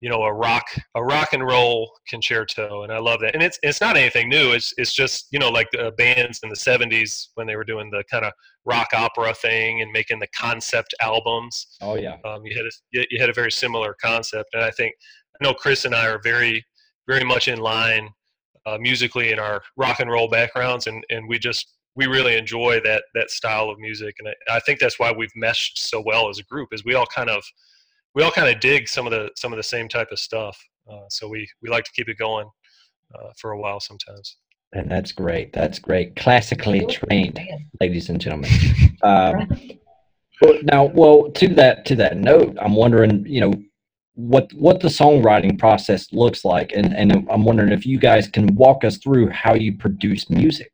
you 0.00 0.10
know 0.10 0.22
a 0.22 0.32
rock 0.32 0.64
a 0.96 1.02
rock 1.02 1.32
and 1.32 1.44
roll 1.44 1.92
concerto. 2.08 2.82
And 2.82 2.92
i 2.92 2.98
love 2.98 3.20
that. 3.20 3.34
And 3.34 3.42
it's 3.42 3.58
it's 3.62 3.80
not 3.80 3.96
anything 3.96 4.28
new. 4.28 4.52
It's 4.52 4.72
it's 4.76 4.94
just 4.94 5.28
you 5.30 5.38
know 5.38 5.48
like 5.50 5.68
the 5.72 5.92
bands 5.96 6.40
in 6.42 6.48
the 6.50 6.56
70s 6.56 7.28
when 7.34 7.46
they 7.46 7.56
were 7.56 7.64
doing 7.64 7.90
the 7.90 8.04
kind 8.10 8.24
of 8.24 8.32
rock 8.64 8.88
opera 8.94 9.34
thing 9.34 9.80
and 9.82 9.90
making 9.92 10.20
the 10.20 10.28
concept 10.38 10.94
albums. 11.00 11.66
Oh 11.80 11.96
yeah. 11.96 12.16
um, 12.24 12.44
you 12.44 12.56
had 12.56 12.66
a 12.66 12.70
you 12.92 13.04
you 13.10 13.20
had 13.20 13.30
a 13.30 13.34
very 13.34 13.50
similar 13.52 13.94
concept. 14.00 14.50
And 14.54 14.62
i 14.64 14.70
think 14.70 14.92
i 15.40 15.44
know 15.44 15.54
chris 15.54 15.84
and 15.86 15.94
i 15.94 16.06
are 16.06 16.20
very 16.22 16.64
very 17.06 17.24
much 17.24 17.48
in 17.48 17.58
line 17.58 18.08
uh, 18.66 18.78
musically 18.78 19.32
in 19.32 19.38
our 19.38 19.62
rock 19.76 20.00
and 20.00 20.10
roll 20.10 20.28
backgrounds 20.28 20.86
and 20.86 21.04
and 21.10 21.28
we 21.28 21.38
just 21.38 21.74
we 21.94 22.06
really 22.06 22.36
enjoy 22.36 22.80
that 22.84 23.04
that 23.14 23.30
style 23.30 23.68
of 23.68 23.78
music 23.78 24.14
and 24.18 24.28
I, 24.28 24.56
I 24.56 24.60
think 24.60 24.78
that's 24.78 24.98
why 24.98 25.12
we've 25.12 25.34
meshed 25.34 25.78
so 25.78 26.02
well 26.04 26.28
as 26.28 26.38
a 26.38 26.44
group 26.44 26.68
is 26.72 26.84
we 26.84 26.94
all 26.94 27.06
kind 27.06 27.30
of 27.30 27.42
we 28.14 28.22
all 28.22 28.30
kind 28.30 28.54
of 28.54 28.60
dig 28.60 28.88
some 28.88 29.06
of 29.06 29.10
the 29.10 29.30
some 29.36 29.52
of 29.52 29.56
the 29.56 29.62
same 29.62 29.88
type 29.88 30.08
of 30.10 30.18
stuff 30.18 30.58
uh, 30.90 31.04
so 31.08 31.28
we 31.28 31.48
we 31.62 31.68
like 31.68 31.84
to 31.84 31.92
keep 31.92 32.08
it 32.08 32.18
going 32.18 32.48
uh, 33.14 33.30
for 33.38 33.52
a 33.52 33.58
while 33.58 33.80
sometimes 33.80 34.36
And 34.74 34.90
that's 34.90 35.12
great. 35.12 35.52
That's 35.52 35.78
great. 35.78 36.16
Classically 36.16 36.86
trained, 36.86 37.38
ladies 37.78 38.08
and 38.08 38.20
gentlemen. 38.20 38.50
Um, 39.02 39.48
now, 40.62 40.84
well, 40.84 41.30
to 41.32 41.48
that 41.54 41.84
to 41.86 41.96
that 41.96 42.16
note, 42.16 42.56
I'm 42.60 42.74
wondering, 42.74 43.26
you 43.26 43.40
know, 43.40 43.52
what 44.14 44.52
what 44.54 44.80
the 44.80 44.88
songwriting 44.88 45.58
process 45.58 46.12
looks 46.12 46.44
like, 46.44 46.72
and 46.74 46.94
and 46.94 47.26
I'm 47.30 47.44
wondering 47.44 47.72
if 47.72 47.86
you 47.86 47.98
guys 47.98 48.28
can 48.28 48.54
walk 48.54 48.84
us 48.84 48.98
through 48.98 49.30
how 49.30 49.54
you 49.54 49.76
produce 49.76 50.28
music. 50.28 50.72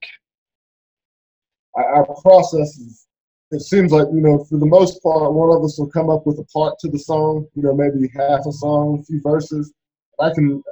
our 1.77 2.05
process 2.23 2.77
is 2.79 3.07
it 3.51 3.61
seems 3.61 3.93
like 3.93 4.07
you 4.13 4.21
know 4.21 4.45
for 4.45 4.59
the 4.59 4.67
most 4.67 5.03
part 5.03 5.33
one 5.33 5.57
of 5.57 5.63
us 5.65 5.79
will 5.79 5.91
come 5.91 6.11
up 6.11 6.27
with 6.27 6.39
a 6.39 6.45
part 6.53 6.79
to 6.81 6.89
the 6.89 6.99
song 6.99 7.47
you 7.55 7.63
know 7.63 7.75
maybe 7.75 8.11
half 8.15 8.45
a 8.47 8.53
song 8.53 8.99
a 8.99 9.05
few 9.05 9.21
verses. 9.23 9.73
I 10.21 10.35
can 10.35 10.63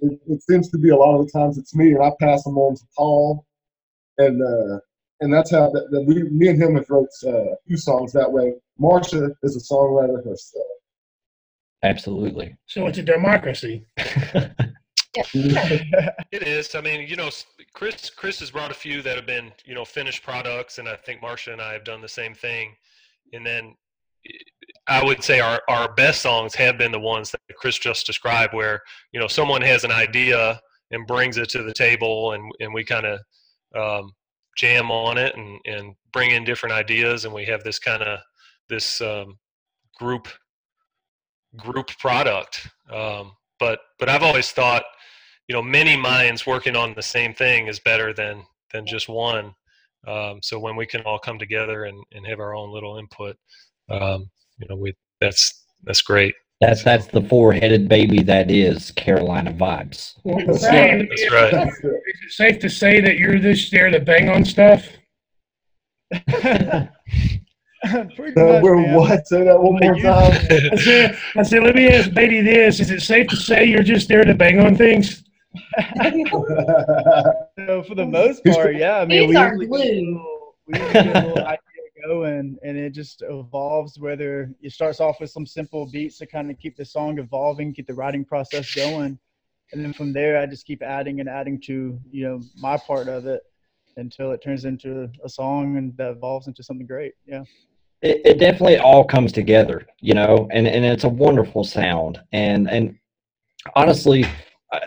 it, 0.00 0.20
it 0.28 0.42
seems 0.42 0.70
to 0.70 0.78
be 0.78 0.90
a 0.90 0.96
lot 0.96 1.18
of 1.18 1.26
the 1.26 1.32
times 1.32 1.58
it's 1.58 1.74
me 1.74 1.92
and 1.92 2.02
i 2.02 2.10
pass 2.20 2.44
them 2.44 2.58
on 2.58 2.76
to 2.76 2.84
paul. 2.96 3.44
And 4.18 4.40
uh 4.42 4.78
and 5.20 5.32
that's 5.32 5.50
how 5.50 5.70
that, 5.70 5.90
that 5.90 6.02
we 6.02 6.22
me 6.24 6.48
and 6.48 6.62
him 6.62 6.76
have 6.76 6.88
wrote 6.88 7.08
uh, 7.24 7.52
a 7.52 7.56
few 7.66 7.76
songs 7.76 8.12
that 8.12 8.30
way. 8.30 8.54
Marsha 8.80 9.30
is 9.42 9.56
a 9.56 9.74
songwriter 9.74 10.24
herself 10.24 10.63
Absolutely. 11.84 12.56
So 12.66 12.86
it's 12.86 12.98
a 12.98 13.02
democracy. 13.02 13.86
It 15.16 16.42
is. 16.42 16.74
I 16.74 16.80
mean, 16.80 17.06
you 17.06 17.14
know, 17.14 17.30
Chris 17.72 18.10
Chris 18.10 18.40
has 18.40 18.50
brought 18.50 18.72
a 18.72 18.74
few 18.74 19.00
that 19.02 19.14
have 19.14 19.26
been, 19.26 19.52
you 19.64 19.72
know, 19.72 19.84
finished 19.84 20.24
products, 20.24 20.78
and 20.78 20.88
I 20.88 20.96
think 20.96 21.22
Marsha 21.22 21.52
and 21.52 21.62
I 21.62 21.72
have 21.72 21.84
done 21.84 22.00
the 22.00 22.08
same 22.08 22.34
thing. 22.34 22.74
And 23.32 23.46
then 23.46 23.76
I 24.88 25.04
would 25.04 25.22
say 25.22 25.38
our, 25.38 25.62
our 25.68 25.92
best 25.94 26.20
songs 26.20 26.54
have 26.56 26.78
been 26.78 26.90
the 26.90 26.98
ones 26.98 27.30
that 27.30 27.40
Chris 27.56 27.78
just 27.78 28.06
described, 28.06 28.54
where 28.54 28.80
you 29.12 29.20
know 29.20 29.28
someone 29.28 29.62
has 29.62 29.84
an 29.84 29.92
idea 29.92 30.60
and 30.90 31.06
brings 31.06 31.36
it 31.36 31.48
to 31.50 31.62
the 31.62 31.72
table, 31.72 32.32
and 32.32 32.50
and 32.58 32.74
we 32.74 32.84
kind 32.84 33.06
of 33.06 33.20
um, 33.76 34.10
jam 34.56 34.90
on 34.90 35.16
it 35.16 35.36
and 35.36 35.60
and 35.64 35.94
bring 36.12 36.32
in 36.32 36.42
different 36.42 36.74
ideas, 36.74 37.24
and 37.24 37.32
we 37.32 37.44
have 37.44 37.62
this 37.62 37.78
kind 37.78 38.02
of 38.02 38.18
this 38.68 39.00
um, 39.00 39.38
group 39.96 40.26
group 41.56 41.88
product. 41.98 42.68
Um, 42.90 43.32
but 43.60 43.80
but 43.98 44.08
I've 44.08 44.22
always 44.22 44.50
thought 44.50 44.84
you 45.48 45.54
know 45.54 45.62
many 45.62 45.96
minds 45.96 46.46
working 46.46 46.76
on 46.76 46.94
the 46.94 47.02
same 47.02 47.34
thing 47.34 47.66
is 47.66 47.80
better 47.80 48.12
than 48.12 48.44
than 48.72 48.86
just 48.86 49.08
one 49.08 49.54
um, 50.06 50.40
so 50.42 50.58
when 50.58 50.76
we 50.76 50.86
can 50.86 51.00
all 51.02 51.18
come 51.18 51.38
together 51.38 51.84
and, 51.84 52.02
and 52.12 52.26
have 52.26 52.40
our 52.40 52.54
own 52.54 52.72
little 52.72 52.98
input 52.98 53.36
um, 53.90 54.30
you 54.58 54.66
know 54.68 54.76
we 54.76 54.94
that's 55.20 55.64
that's 55.84 56.02
great 56.02 56.34
That's 56.60 56.82
that's 56.82 57.06
the 57.06 57.22
four-headed 57.22 57.88
baby 57.88 58.22
that 58.22 58.50
is 58.50 58.90
Carolina 58.92 59.52
vibes. 59.52 60.14
That's 60.24 60.62
Right. 60.64 61.08
that's 61.08 61.30
right 61.30 61.52
Is 61.84 62.20
it 62.26 62.32
safe 62.32 62.58
to 62.60 62.70
say 62.70 63.00
that 63.00 63.18
you're 63.18 63.38
just 63.38 63.70
there 63.70 63.90
to 63.90 64.00
bang 64.00 64.28
on 64.28 64.44
stuff? 64.44 64.86
Pretty 68.16 68.40
Uh, 68.40 68.44
much, 68.54 68.62
we're 68.62 68.76
man. 68.76 68.94
what 68.94 69.26
say 69.26 69.44
that 69.44 69.58
one 69.60 69.78
more 69.82 69.94
time 69.96 70.32
I 70.72 70.76
said, 70.76 71.18
I 71.36 71.42
said, 71.42 71.62
let 71.62 71.74
me 71.74 71.88
ask 71.88 72.12
Beatty 72.12 72.40
this. 72.42 72.80
Is 72.80 72.90
it 72.90 73.00
safe 73.00 73.28
to 73.28 73.36
say 73.36 73.64
you're 73.64 73.82
just 73.82 74.08
there 74.08 74.24
to 74.24 74.34
bang 74.34 74.60
on 74.60 74.76
things? 74.76 75.22
So 77.66 77.82
for 77.84 77.94
the 77.94 78.06
most 78.06 78.44
part, 78.44 78.76
yeah. 78.76 78.98
I 78.98 79.04
mean, 79.06 79.20
He's 79.22 79.28
we 79.30 79.36
our 79.36 79.54
usually, 79.54 79.66
get 79.66 79.74
a 79.74 80.02
glue. 80.02 80.14
little, 80.14 80.54
we 80.66 80.78
usually 80.78 80.92
get 81.04 81.16
a 81.24 81.26
little 81.28 81.46
idea 81.46 81.58
going, 82.06 82.58
and 82.62 82.76
it 82.76 82.90
just 82.90 83.22
evolves. 83.28 83.98
Whether 83.98 84.50
it 84.60 84.72
starts 84.72 85.00
off 85.00 85.20
with 85.20 85.30
some 85.30 85.46
simple 85.46 85.86
beats 85.90 86.18
to 86.18 86.26
kind 86.26 86.50
of 86.50 86.58
keep 86.58 86.76
the 86.76 86.84
song 86.84 87.18
evolving, 87.18 87.72
keep 87.72 87.86
the 87.86 87.94
writing 87.94 88.24
process 88.24 88.74
going, 88.74 89.18
and 89.72 89.84
then 89.84 89.92
from 89.92 90.12
there, 90.12 90.38
I 90.38 90.46
just 90.46 90.66
keep 90.66 90.82
adding 90.82 91.20
and 91.20 91.28
adding 91.28 91.60
to 91.62 91.98
you 92.10 92.24
know 92.28 92.40
my 92.58 92.76
part 92.76 93.08
of 93.08 93.26
it 93.26 93.42
until 93.96 94.32
it 94.32 94.42
turns 94.42 94.64
into 94.64 95.08
a 95.24 95.28
song 95.28 95.76
and 95.76 95.96
that 95.96 96.10
evolves 96.10 96.48
into 96.48 96.62
something 96.64 96.86
great. 96.86 97.12
Yeah. 97.26 97.44
It, 98.02 98.20
it 98.24 98.38
definitely 98.38 98.78
all 98.78 99.04
comes 99.04 99.32
together, 99.32 99.86
you 100.00 100.14
know, 100.14 100.48
and, 100.52 100.66
and 100.66 100.84
it's 100.84 101.04
a 101.04 101.08
wonderful 101.08 101.64
sound. 101.64 102.20
And 102.32 102.68
and 102.70 102.96
honestly, 103.74 104.24
I, 104.72 104.80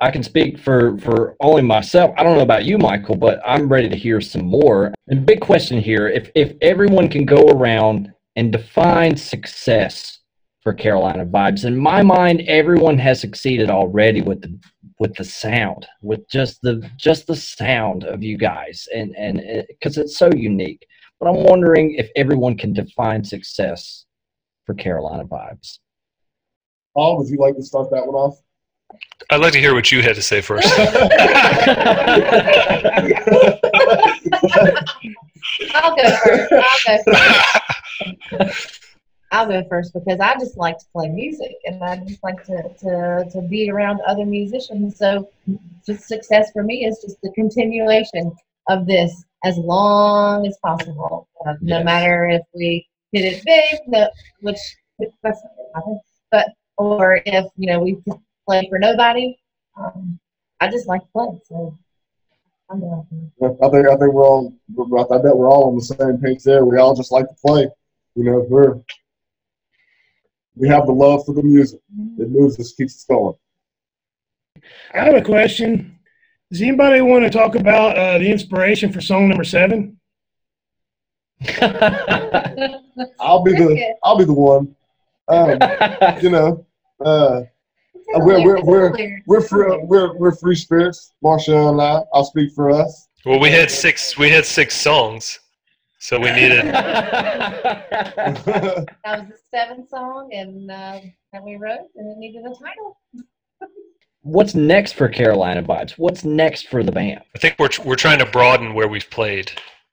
I 0.00 0.10
can 0.10 0.22
speak 0.22 0.58
for 0.58 0.98
for 0.98 1.36
only 1.40 1.62
myself. 1.62 2.14
I 2.16 2.22
don't 2.22 2.36
know 2.36 2.42
about 2.42 2.64
you, 2.64 2.78
Michael, 2.78 3.16
but 3.16 3.40
I'm 3.46 3.68
ready 3.68 3.88
to 3.88 3.96
hear 3.96 4.20
some 4.20 4.46
more. 4.46 4.94
And 5.08 5.26
big 5.26 5.40
question 5.40 5.80
here: 5.80 6.08
if 6.08 6.30
if 6.34 6.54
everyone 6.62 7.08
can 7.08 7.24
go 7.24 7.48
around 7.48 8.12
and 8.36 8.52
define 8.52 9.16
success 9.16 10.18
for 10.62 10.72
Carolina 10.72 11.24
vibes, 11.26 11.64
in 11.64 11.76
my 11.76 12.02
mind, 12.02 12.42
everyone 12.46 12.98
has 12.98 13.20
succeeded 13.20 13.70
already 13.70 14.22
with 14.22 14.42
the 14.42 14.58
with 14.98 15.14
the 15.14 15.24
sound, 15.24 15.86
with 16.02 16.28
just 16.30 16.60
the 16.62 16.88
just 16.96 17.26
the 17.26 17.36
sound 17.36 18.04
of 18.04 18.22
you 18.22 18.38
guys, 18.38 18.88
and 18.94 19.14
and 19.16 19.40
eh, 19.40 19.62
because 19.68 19.98
it's 19.98 20.16
so 20.16 20.30
unique 20.34 20.86
but 21.20 21.28
I'm 21.28 21.44
wondering 21.44 21.94
if 21.94 22.10
everyone 22.16 22.56
can 22.56 22.72
define 22.72 23.22
success 23.22 24.06
for 24.66 24.74
Carolina 24.74 25.24
vibes. 25.24 25.78
paul 26.94 27.18
would 27.18 27.28
you 27.28 27.38
like 27.38 27.54
to 27.56 27.62
start 27.62 27.90
that 27.90 28.04
one 28.06 28.16
off 28.16 28.40
i'd 29.30 29.40
like 29.40 29.52
to 29.52 29.60
hear 29.60 29.74
what 29.74 29.92
you 29.92 30.02
had 30.02 30.16
to 30.16 30.22
say 30.22 30.40
first 30.40 30.68
I'll 35.74 35.96
go 35.96 36.16
first. 36.24 36.52
I'll 36.52 36.78
go 36.86 37.02
first. 38.30 38.80
I'll 39.32 39.46
go 39.46 39.62
first 39.68 39.94
because 39.94 40.18
I 40.18 40.34
just 40.34 40.56
like 40.56 40.78
to 40.78 40.84
play 40.92 41.08
music 41.08 41.54
and 41.64 41.82
I 41.82 41.98
just 41.98 42.22
like 42.24 42.42
to, 42.44 42.62
to, 42.80 43.24
to 43.30 43.42
be 43.42 43.70
around 43.70 44.00
other 44.06 44.26
musicians. 44.26 44.98
So 44.98 45.30
just 45.86 46.08
success 46.08 46.50
for 46.52 46.64
me 46.64 46.84
is 46.84 46.98
just 47.00 47.20
the 47.22 47.30
continuation 47.32 48.32
of 48.68 48.86
this 48.86 49.24
as 49.44 49.56
long 49.56 50.46
as 50.46 50.56
possible. 50.62 51.28
Uh, 51.46 51.54
no 51.60 51.82
matter 51.82 52.26
if 52.28 52.42
we 52.54 52.86
hit 53.12 53.24
it 53.24 53.44
big, 53.44 53.80
no, 53.86 54.08
which 54.40 54.58
that's 54.98 55.42
not 55.42 55.52
gonna 55.56 55.68
happen, 55.74 56.00
but 56.30 56.48
or 56.76 57.20
if 57.26 57.46
you 57.56 57.66
know 57.66 57.80
we 57.80 57.98
play 58.46 58.66
for 58.68 58.78
nobody. 58.78 59.36
Um, 59.76 60.18
I 60.60 60.68
just 60.68 60.86
like 60.86 61.00
to 61.02 61.08
play. 61.08 61.40
So 61.44 61.78
I'm 62.70 62.82
I 62.82 63.68
think 63.70 63.88
I 63.88 63.96
think 63.96 64.12
we're 64.12 64.26
all 64.26 64.52
I 64.78 65.18
bet 65.18 65.36
we're 65.36 65.50
all 65.50 65.70
on 65.70 65.76
the 65.76 65.82
same 65.82 66.18
page 66.18 66.42
there. 66.44 66.64
We 66.64 66.78
all 66.78 66.94
just 66.94 67.12
like 67.12 67.28
to 67.28 67.34
play. 67.44 67.68
You 68.14 68.24
know, 68.24 68.46
we're 68.48 68.80
we 70.56 70.68
have 70.68 70.86
the 70.86 70.92
love 70.92 71.24
for 71.24 71.32
the 71.32 71.42
music. 71.42 71.80
It 72.18 72.30
moves 72.30 72.58
us, 72.60 72.74
keeps 72.74 72.96
us 72.96 73.04
going. 73.04 73.34
I 74.92 75.04
have 75.04 75.14
a 75.14 75.22
question. 75.22 75.98
Does 76.50 76.62
anybody 76.62 77.00
want 77.00 77.22
to 77.22 77.30
talk 77.30 77.54
about 77.54 77.96
uh, 77.96 78.18
the 78.18 78.28
inspiration 78.28 78.92
for 78.92 79.00
song 79.00 79.28
number 79.28 79.44
seven? 79.44 80.00
I'll 83.20 83.44
be 83.44 83.52
the 83.52 83.94
I'll 84.02 84.18
be 84.18 84.24
the 84.24 84.32
one. 84.32 84.74
Um, 85.28 85.58
you 86.22 86.30
know, 86.30 86.66
uh, 87.04 87.42
we're 88.16 88.44
we're 88.44 88.64
we're 88.64 89.22
we're 89.26 89.40
free, 89.40 89.78
we're 89.84 90.16
we're 90.16 90.34
free 90.34 90.56
spirits. 90.56 91.12
Marsha 91.24 91.70
and 91.70 91.80
I. 91.80 92.02
I'll 92.12 92.24
speak 92.24 92.52
for 92.52 92.70
us. 92.70 93.08
Well, 93.24 93.38
we 93.38 93.50
had 93.50 93.70
six. 93.70 94.18
We 94.18 94.28
had 94.30 94.44
six 94.44 94.74
songs, 94.74 95.38
so 96.00 96.18
we 96.18 96.32
needed. 96.32 96.64
That 98.24 98.94
was 99.04 99.28
the 99.28 99.38
seventh 99.50 99.88
song, 99.88 100.30
and 100.32 100.70
uh, 100.70 101.00
that 101.32 101.44
we 101.44 101.56
wrote, 101.56 101.88
and 101.94 102.10
it 102.10 102.18
needed 102.18 102.44
a 102.44 102.54
title. 102.54 102.98
What's 104.22 104.54
next 104.54 104.92
for 104.92 105.08
Carolina 105.08 105.62
Vibes? 105.62 105.92
What's 105.92 106.24
next 106.24 106.68
for 106.68 106.82
the 106.82 106.92
band? 106.92 107.20
I 107.34 107.38
think 107.38 107.56
we're 107.58 107.70
we're 107.84 107.96
trying 107.96 108.18
to 108.18 108.26
broaden 108.26 108.74
where 108.74 108.88
we've 108.88 109.08
played. 109.08 109.50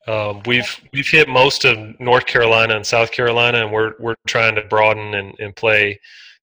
Um, 0.07 0.41
we've 0.45 0.81
we've 0.91 1.07
hit 1.07 1.29
most 1.29 1.63
of 1.63 1.77
North 1.99 2.25
Carolina 2.25 2.75
and 2.75 2.85
South 2.85 3.11
Carolina, 3.11 3.63
and 3.63 3.71
we're 3.71 3.93
we're 3.99 4.15
trying 4.27 4.55
to 4.55 4.63
broaden 4.63 5.13
and, 5.13 5.33
and 5.39 5.55
play, 5.55 5.97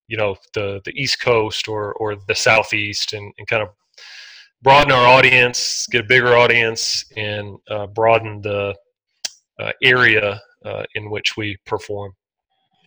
you 0.09 0.17
know, 0.17 0.37
the 0.55 0.81
the 0.87 0.93
East 0.93 1.21
Coast 1.21 1.69
or 1.69 1.93
or 1.95 2.17
the 2.27 2.35
Southeast, 2.35 3.13
and, 3.13 3.33
and 3.37 3.47
kind 3.47 3.63
of 3.63 3.69
broaden 4.63 4.91
our 4.91 5.07
audience, 5.07 5.87
get 5.91 6.01
a 6.01 6.09
bigger 6.09 6.37
audience, 6.37 7.05
and 7.19 7.59
uh, 7.71 7.87
broaden 7.87 8.41
the 8.41 8.75
uh, 9.61 9.73
area 9.83 10.41
uh, 10.65 10.85
in 10.95 11.11
which 11.11 11.37
we 11.37 11.59
perform. 11.67 12.13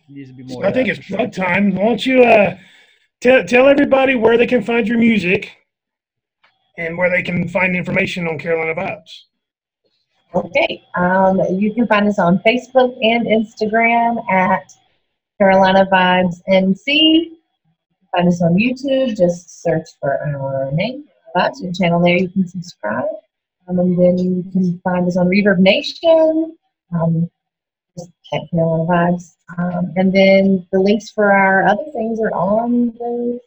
Needs 0.08 0.30
to 0.30 0.36
be 0.36 0.42
more. 0.42 0.66
I 0.66 0.72
think 0.72 0.88
it's 0.88 0.98
for 1.06 1.16
plug 1.16 1.32
time. 1.32 1.74
Why 1.74 1.84
don't 1.84 2.04
you 2.06 2.24
uh, 2.24 2.56
tell 3.20 3.44
tell 3.44 3.68
everybody 3.68 4.14
where 4.14 4.36
they 4.36 4.46
can 4.46 4.62
find 4.62 4.86
your 4.86 4.98
music 4.98 5.56
and 6.76 6.96
where 6.96 7.10
they 7.10 7.22
can 7.22 7.48
find 7.48 7.76
information 7.76 8.26
on 8.28 8.38
Carolina 8.38 8.74
Vibes? 8.74 9.22
Okay, 10.34 10.82
um, 10.94 11.40
you 11.58 11.74
can 11.74 11.86
find 11.86 12.06
us 12.06 12.18
on 12.18 12.38
Facebook 12.46 12.96
and 13.02 13.26
Instagram 13.26 14.22
at 14.30 14.70
Carolina 15.38 15.86
Vibes 15.90 16.36
NC. 16.48 17.30
Find 18.14 18.28
us 18.28 18.42
on 18.42 18.54
YouTube. 18.54 19.16
Just 19.16 19.62
search 19.62 19.88
for 20.00 20.18
our 20.18 20.70
name, 20.72 21.04
Vibes, 21.34 21.62
your 21.62 21.72
channel 21.72 22.00
there. 22.00 22.18
You 22.18 22.28
can 22.28 22.46
subscribe, 22.46 23.06
um, 23.68 23.78
and 23.78 23.98
then 23.98 24.18
you 24.18 24.44
can 24.52 24.78
find 24.84 25.06
us 25.08 25.16
on 25.16 25.28
Reverb 25.28 25.58
Nation. 25.58 26.56
Um, 26.92 27.30
just 28.32 28.44
at 28.44 28.58
Vibes, 28.58 29.34
um, 29.58 29.92
and 29.96 30.12
then 30.12 30.66
the 30.72 30.80
links 30.80 31.10
for 31.10 31.32
our 31.32 31.66
other 31.66 31.84
things 31.92 32.20
are 32.20 32.32
on 32.32 32.86
the 32.98 33.40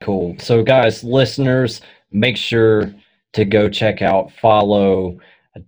Cool. 0.00 0.34
So, 0.40 0.62
guys, 0.62 1.04
listeners, 1.04 1.80
make 2.10 2.36
sure 2.36 2.92
to 3.32 3.44
go 3.44 3.68
check 3.68 4.02
out, 4.02 4.32
follow, 4.32 5.18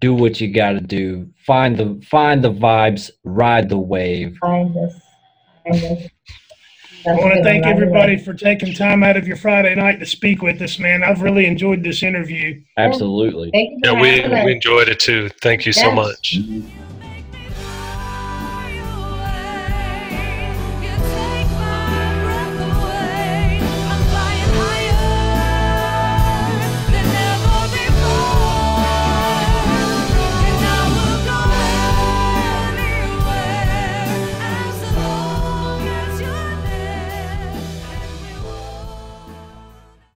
do 0.01 0.14
what 0.14 0.40
you 0.40 0.53
got 0.53 0.73
to 0.73 0.81
do. 0.81 1.29
Find 1.47 1.77
the 1.77 2.01
find 2.11 2.42
the 2.42 2.53
vibes, 2.53 3.11
ride 3.25 3.68
the 3.68 3.79
wave. 3.79 4.37
Find 4.40 4.77
us. 4.77 4.95
Find 5.64 5.85
us. 5.85 6.09
I 7.05 7.14
want 7.14 7.35
to 7.35 7.42
thank 7.42 7.66
everybody 7.66 8.16
for 8.16 8.33
taking 8.33 8.75
time 8.75 9.03
out 9.03 9.16
of 9.16 9.27
your 9.27 9.37
Friday 9.37 9.75
night 9.75 9.99
to 9.99 10.07
speak 10.07 10.40
with 10.40 10.62
us, 10.62 10.79
man. 10.79 11.03
I've 11.03 11.21
really 11.21 11.47
enjoyed 11.47 11.83
this 11.83 12.03
interview. 12.03 12.61
Absolutely. 12.77 13.51
Thank 13.51 13.71
you 13.71 13.92
Yeah, 13.92 14.01
we 14.01 14.45
we 14.45 14.53
enjoyed 14.53 14.88
it 14.88 15.01
too. 15.01 15.29
Thank 15.40 15.66
you 15.66 15.73
so 15.73 15.87
Yes. 15.87 15.97
much. 15.97 16.38
Mhm. 16.38 16.82